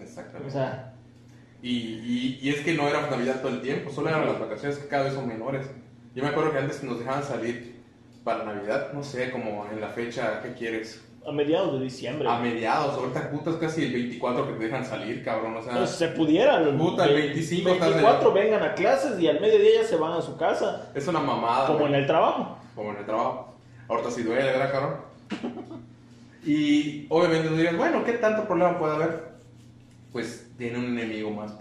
[0.01, 0.49] exactamente.
[0.49, 0.95] O sea,
[1.63, 4.79] Y, y, y es que no era Navidad todo el tiempo, solo eran las vacaciones
[4.79, 5.71] que cada vez son menores.
[6.15, 7.81] Yo me acuerdo que antes nos dejaban salir
[8.25, 12.29] para Navidad, no sé, como en la fecha que quieres, a mediados de diciembre.
[12.29, 15.75] a mediados, ahorita puta es casi el 24 que te dejan salir, cabrón, o sea,
[15.79, 16.63] Pues se pudiera.
[16.77, 20.23] Puta, el 25 estás 24 vengan a clases y al mediodía ya se van a
[20.23, 20.91] su casa.
[20.95, 21.67] es una mamada.
[21.67, 22.59] Como en el trabajo.
[22.75, 23.55] como en el trabajo.
[23.89, 24.97] Ahorita sí duele, ¿verdad, cabrón?
[26.45, 29.33] Y obviamente tú dirías, bueno, ¿qué tanto problema puede haber?
[30.11, 31.53] Pues tiene un enemigo más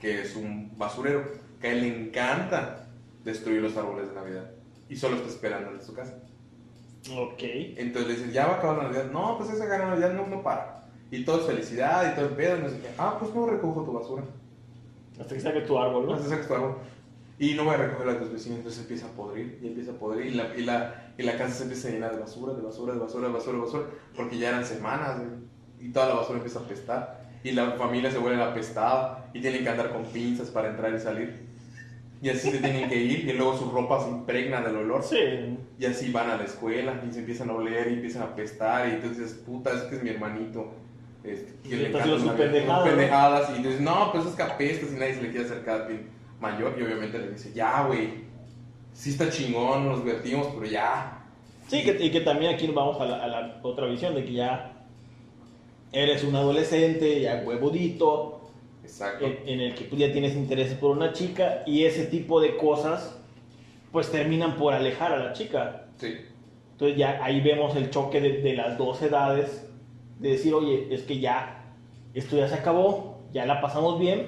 [0.00, 1.24] que es un basurero,
[1.60, 2.86] que a él le encanta
[3.24, 4.50] destruir los árboles de Navidad.
[4.88, 6.18] Y solo está esperando en su casa.
[7.08, 7.42] Ok.
[7.42, 9.10] Entonces le dices, ya va a acabar la Navidad.
[9.10, 10.84] No, pues esa gana Navidad no, no para.
[11.10, 12.58] Y todo es felicidad y todo el pedo.
[12.58, 12.88] Y no sé qué.
[12.98, 14.24] Ah, pues no recojo tu basura.
[15.18, 16.16] Hasta que saque tu árbol, ¿no?
[16.16, 16.76] No sé tu árbol.
[17.40, 19.94] Y no voy a recoger de tus vecinos, entonces empieza a podrir, y empieza a
[19.94, 22.60] podrir, y la, y la, y la casa se empieza a llenar de basura, de
[22.60, 23.84] basura, de basura, de basura, de basura,
[24.14, 25.22] porque ya eran semanas,
[25.80, 29.62] y toda la basura empieza a apestar, y la familia se vuelve apestada, y tienen
[29.62, 31.46] que andar con pinzas para entrar y salir,
[32.22, 35.16] y así se tienen que ir, y luego su ropa se impregna del olor, Sí.
[35.78, 38.88] y así van a la escuela, y se empiezan a oler, y empiezan a apestar,
[38.88, 40.72] y entonces, puta, es que es mi hermanito.
[41.24, 45.14] Este, que Y le sus pendejadas, y dices, no, pues es que apestas y nadie
[45.14, 45.94] se le quiere acercar a ti
[46.40, 48.24] mayor, y obviamente le dice, ya, güey,
[48.92, 51.24] sí está chingón, nos divertimos, pero ya.
[51.68, 54.32] Sí, que, y que también aquí vamos a la, a la otra visión de que
[54.32, 54.72] ya
[55.92, 58.39] eres un adolescente, ya huevudito,
[58.90, 59.24] Exacto.
[59.24, 62.56] en, en el que tú ya tienes intereses por una chica y ese tipo de
[62.56, 63.16] cosas
[63.92, 65.86] pues terminan por alejar a la chica.
[65.96, 66.14] Sí,
[66.72, 69.66] Entonces ya ahí vemos el choque de, de las dos edades,
[70.18, 71.64] de decir, oye, es que ya,
[72.14, 74.26] esto ya se acabó, ya la pasamos bien,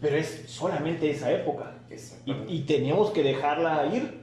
[0.00, 1.74] pero es solamente esa época.
[2.26, 4.20] Y, y tenemos que dejarla ir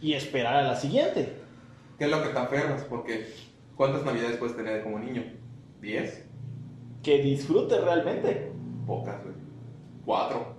[0.00, 1.32] y esperar a la siguiente.
[1.98, 2.84] ¿Qué es lo que te aferras?
[2.84, 3.26] Porque,
[3.76, 5.22] ¿cuántas navidades puedes tener como niño?
[5.80, 6.24] ¿Diez?
[7.02, 8.52] Que disfrute realmente.
[8.86, 9.34] Pocas, güey.
[10.04, 10.54] Cuatro.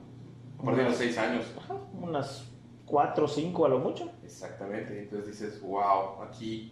[0.60, 1.46] A partir de los seis años.
[1.58, 2.54] Ajá, unas
[2.86, 4.12] cuatro o cinco a lo mucho.
[4.24, 6.72] Exactamente, entonces dices, wow, aquí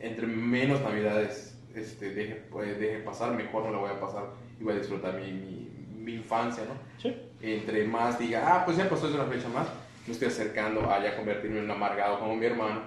[0.00, 4.64] entre menos navidades este, deje, pues, deje pasar, mejor no la voy a pasar y
[4.64, 6.74] voy a disfrutar mi, mi, mi infancia, ¿no?
[7.00, 7.14] Sí.
[7.40, 9.68] Entre más diga, ah, pues ya pasó es una fecha más,
[10.06, 12.82] me estoy acercando a ya convertirme en un amargado como mi hermano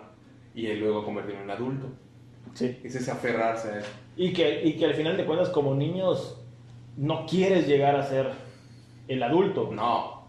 [0.54, 1.88] y luego convertirme en un adulto.
[2.54, 2.80] Sí.
[2.84, 3.92] Es ese aferrarse a eso.
[4.18, 6.42] Y que, y que al final de cuentas como niños
[6.98, 8.32] no quieres llegar a ser
[9.08, 9.70] el adulto.
[9.72, 10.28] No,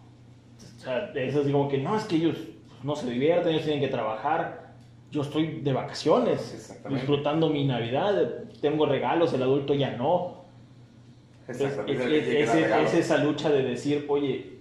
[0.77, 2.37] O sea, es así como que no, es que ellos
[2.83, 4.67] no se divierten, ellos tienen que trabajar.
[5.11, 10.43] Yo estoy de vacaciones, disfrutando mi Navidad, tengo regalos, el adulto ya no.
[11.47, 14.57] Es esa lucha de decir, oye,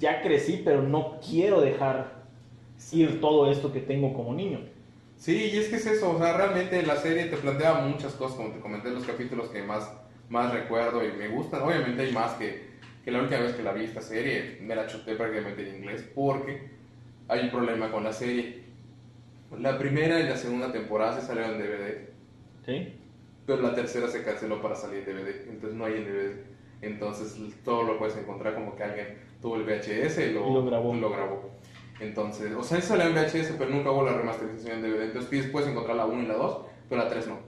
[0.00, 2.24] ya crecí, pero no quiero dejar
[2.92, 4.60] ir todo esto que tengo como niño.
[5.16, 8.36] Sí, y es que es eso, o sea, realmente la serie te plantea muchas cosas,
[8.36, 9.90] como te comenté en los capítulos que más,
[10.28, 11.62] más recuerdo y me gustan.
[11.62, 12.68] Obviamente hay más que,
[13.04, 16.04] que la última vez que la vi esta serie, me la chuté prácticamente en inglés,
[16.14, 16.68] porque
[17.28, 18.64] hay un problema con la serie.
[19.58, 22.08] La primera y la segunda temporada se salieron en DVD,
[22.66, 22.94] ¿Sí?
[23.46, 26.34] pero la tercera se canceló para salir en DVD, entonces no hay en DVD.
[26.82, 30.64] Entonces todo lo puedes encontrar como que alguien tuvo el VHS y lo, Y lo
[30.66, 30.94] grabó.
[30.94, 31.50] lo grabó.
[32.00, 35.04] Entonces, o sea, salió en VHS, pero nunca hubo la remasterización en DVD.
[35.04, 37.38] Entonces pides- puedes encontrar la 1 y la 2, pero la 3 no.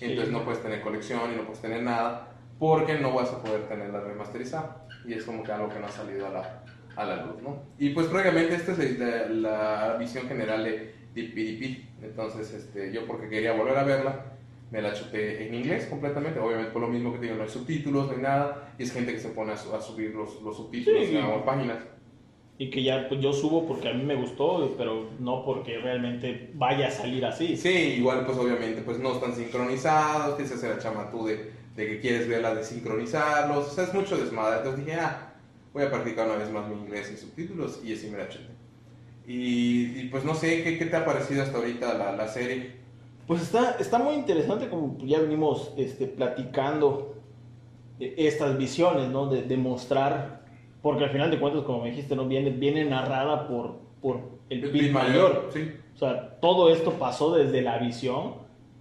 [0.00, 3.62] Entonces no puedes tener colección y no puedes tener nada, porque no vas a poder
[3.68, 4.86] tenerla remasterizada.
[5.06, 6.62] Y es como que algo que no ha salido a la,
[6.96, 7.62] a la luz, ¿no?
[7.78, 12.04] Y pues prácticamente esta es la, la visión general de, de PDP.
[12.04, 14.24] Entonces, este, yo porque quería volver a verla,
[14.70, 16.40] me la chuté en inglés completamente.
[16.40, 18.72] Obviamente por lo mismo que digo, no hay subtítulos, no hay nada.
[18.78, 21.16] Y es gente que se pone a, su- a subir los, los subtítulos Sí.
[21.16, 21.78] en las páginas.
[22.58, 26.50] Y que ya pues, yo subo porque a mí me gustó, pero no porque realmente
[26.54, 27.56] vaya a salir así.
[27.56, 31.56] Sí, igual pues obviamente pues no están sincronizados, tienes que hacer la chama tú de
[31.76, 34.58] de que quieres verla de sincronizarlos, o sea, es mucho desmadre.
[34.58, 35.34] Entonces dije, ah,
[35.72, 38.48] voy a practicar una vez más mi inglés y subtítulos y así me la chuté.
[39.26, 42.76] Y, y, pues no sé, ¿qué, ¿qué, te ha parecido hasta ahorita la, la, serie?
[43.26, 47.16] Pues está, está muy interesante, como ya venimos este, platicando
[47.98, 49.26] estas visiones, ¿no?
[49.26, 50.45] De, de, mostrar,
[50.86, 52.28] porque al final de cuentas, como me dijiste, ¿no?
[52.28, 55.32] Viene, viene narrada por, por el, el Pit mayor.
[55.32, 55.50] mayor.
[55.52, 55.72] Sí.
[55.96, 58.34] O sea, todo esto pasó desde la visión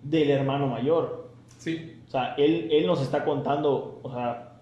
[0.03, 1.31] del hermano mayor.
[1.57, 1.99] Sí.
[2.07, 4.59] O sea, él, él nos está contando, o sea,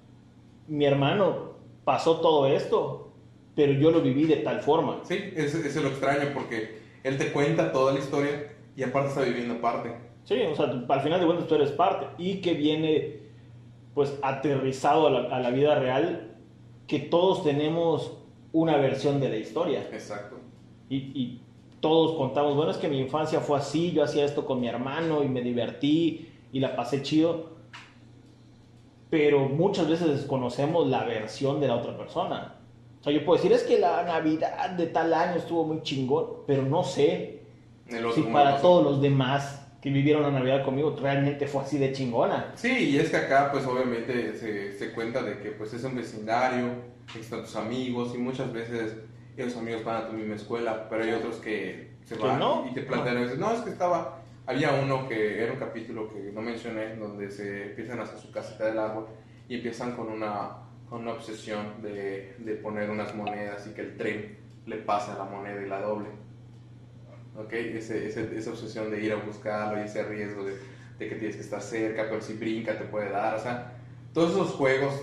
[0.69, 3.11] mi hermano pasó todo esto,
[3.55, 5.01] pero yo lo viví de tal forma.
[5.03, 9.21] Sí, eso es lo extraño, porque él te cuenta toda la historia y aparte está
[9.23, 9.93] viviendo parte.
[10.23, 13.17] Sí, o sea, al final de cuentas tú eres parte y que viene
[13.93, 16.29] pues aterrizado a la, a la vida real,
[16.87, 18.13] que todos tenemos
[18.51, 19.87] una versión de la historia.
[19.91, 20.37] Exacto.
[20.89, 21.39] Y, y,
[21.79, 25.21] todos contamos, bueno, es que mi infancia fue así, yo hacía esto con mi hermano
[25.21, 27.49] y me divertí y la pasé chido.
[29.09, 32.55] Pero muchas veces desconocemos la versión de la otra persona.
[33.01, 36.25] O sea, yo puedo decir, es que la Navidad de tal año estuvo muy chingón,
[36.47, 37.41] pero no sé
[38.15, 42.53] si para todos los demás que vivieron la Navidad conmigo realmente fue así de chingona.
[42.55, 45.93] Sí, y es que acá pues obviamente se, se cuenta de que pues es un
[45.93, 46.69] vecindario,
[47.19, 48.95] están tus amigos y muchas veces
[49.35, 52.65] esos amigos van a tu misma escuela, pero hay otros que se van no?
[52.71, 53.49] y te plantean, no.
[53.49, 57.71] no, es que estaba, había uno que era un capítulo que no mencioné, donde se
[57.71, 59.07] empiezan a hacer su casita del árbol
[59.49, 60.59] y empiezan con una,
[60.89, 65.15] con una obsesión de, de poner unas monedas y que el tren le pase a
[65.15, 66.07] la moneda y la doble.
[67.37, 67.53] ¿Ok?
[67.53, 70.53] Ese, ese, esa obsesión de ir a buscarlo y ese riesgo de,
[70.99, 73.73] de que tienes que estar cerca, pero si brinca te puede dar, o sea,
[74.13, 74.93] todos esos juegos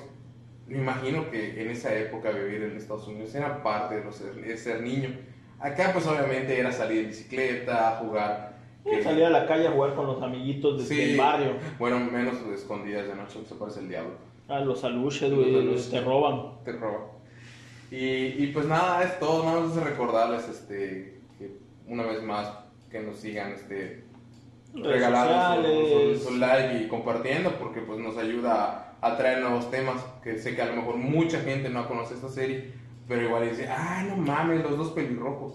[0.68, 4.57] me imagino que en esa época vivir en Estados Unidos era parte de, los, de
[4.57, 5.11] ser niño.
[5.59, 8.57] Acá pues obviamente era salir en bicicleta, jugar.
[8.85, 10.97] Eh, salir a la calle a jugar con los amiguitos de, Sí.
[11.09, 11.55] del barrio.
[11.78, 14.12] Bueno, menos escondidas de noche, se parece el diablo.
[14.49, 16.64] A los aluches, Los te roban.
[16.64, 17.09] Te roba.
[17.91, 17.97] Y,
[18.45, 21.20] y pues nada, es todo, nada más es recordarles este, que
[21.91, 22.51] una vez más
[22.91, 24.05] que nos sigan este,
[24.74, 25.62] regalando
[26.14, 30.03] su, su- su like y compartiendo porque pues nos ayuda a, a traer nuevos temas
[30.22, 32.72] que sé que a lo mejor mucha gente no conoce esta serie
[33.09, 35.55] pero igual dice ah no mames los dos pelirrojos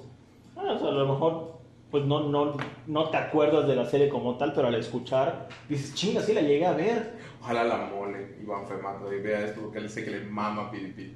[0.58, 1.56] Ah, o sea, a lo mejor
[1.92, 2.56] pues no, no,
[2.88, 6.42] no te acuerdas de la serie como tal, pero al escuchar dices, chinga, sí la
[6.42, 7.14] llegué a ver.
[7.42, 11.12] ojalá la mole Iván Femato y vea esto porque él sé que le mama PDP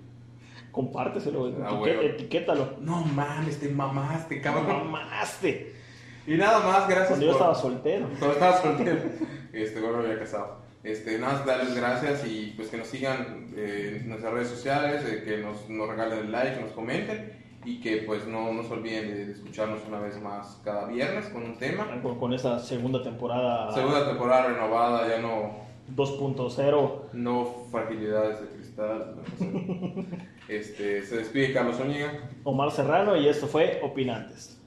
[0.71, 1.53] Compárteselo, güey.
[1.63, 2.73] Ah, etiqué- etiquétalo.
[2.81, 5.73] no mames te mamaste cabrón Mamaste.
[6.27, 8.07] y nada más gracias Cuando yo estaba soltero.
[8.19, 9.01] Cuando estaba soltero.
[9.51, 10.57] Este, bueno, había casado.
[10.83, 15.03] Este, nada más darles gracias y pues que nos sigan eh, en nuestras redes sociales,
[15.05, 17.33] eh, que nos, nos regalen el like, que nos comenten
[17.65, 21.25] y que pues no, no se olviden de, de escucharnos una vez más cada viernes
[21.29, 21.99] con un tema.
[22.03, 25.51] Con, con esa segunda temporada Segunda temporada renovada, ya no,
[25.95, 27.01] 2.0.
[27.13, 29.15] no fragilidades de cristal.
[29.17, 30.05] no sé.
[30.49, 32.11] Este, se despide Carlos Zúñiga.
[32.43, 34.58] Omar Serrano y esto fue Opinantes.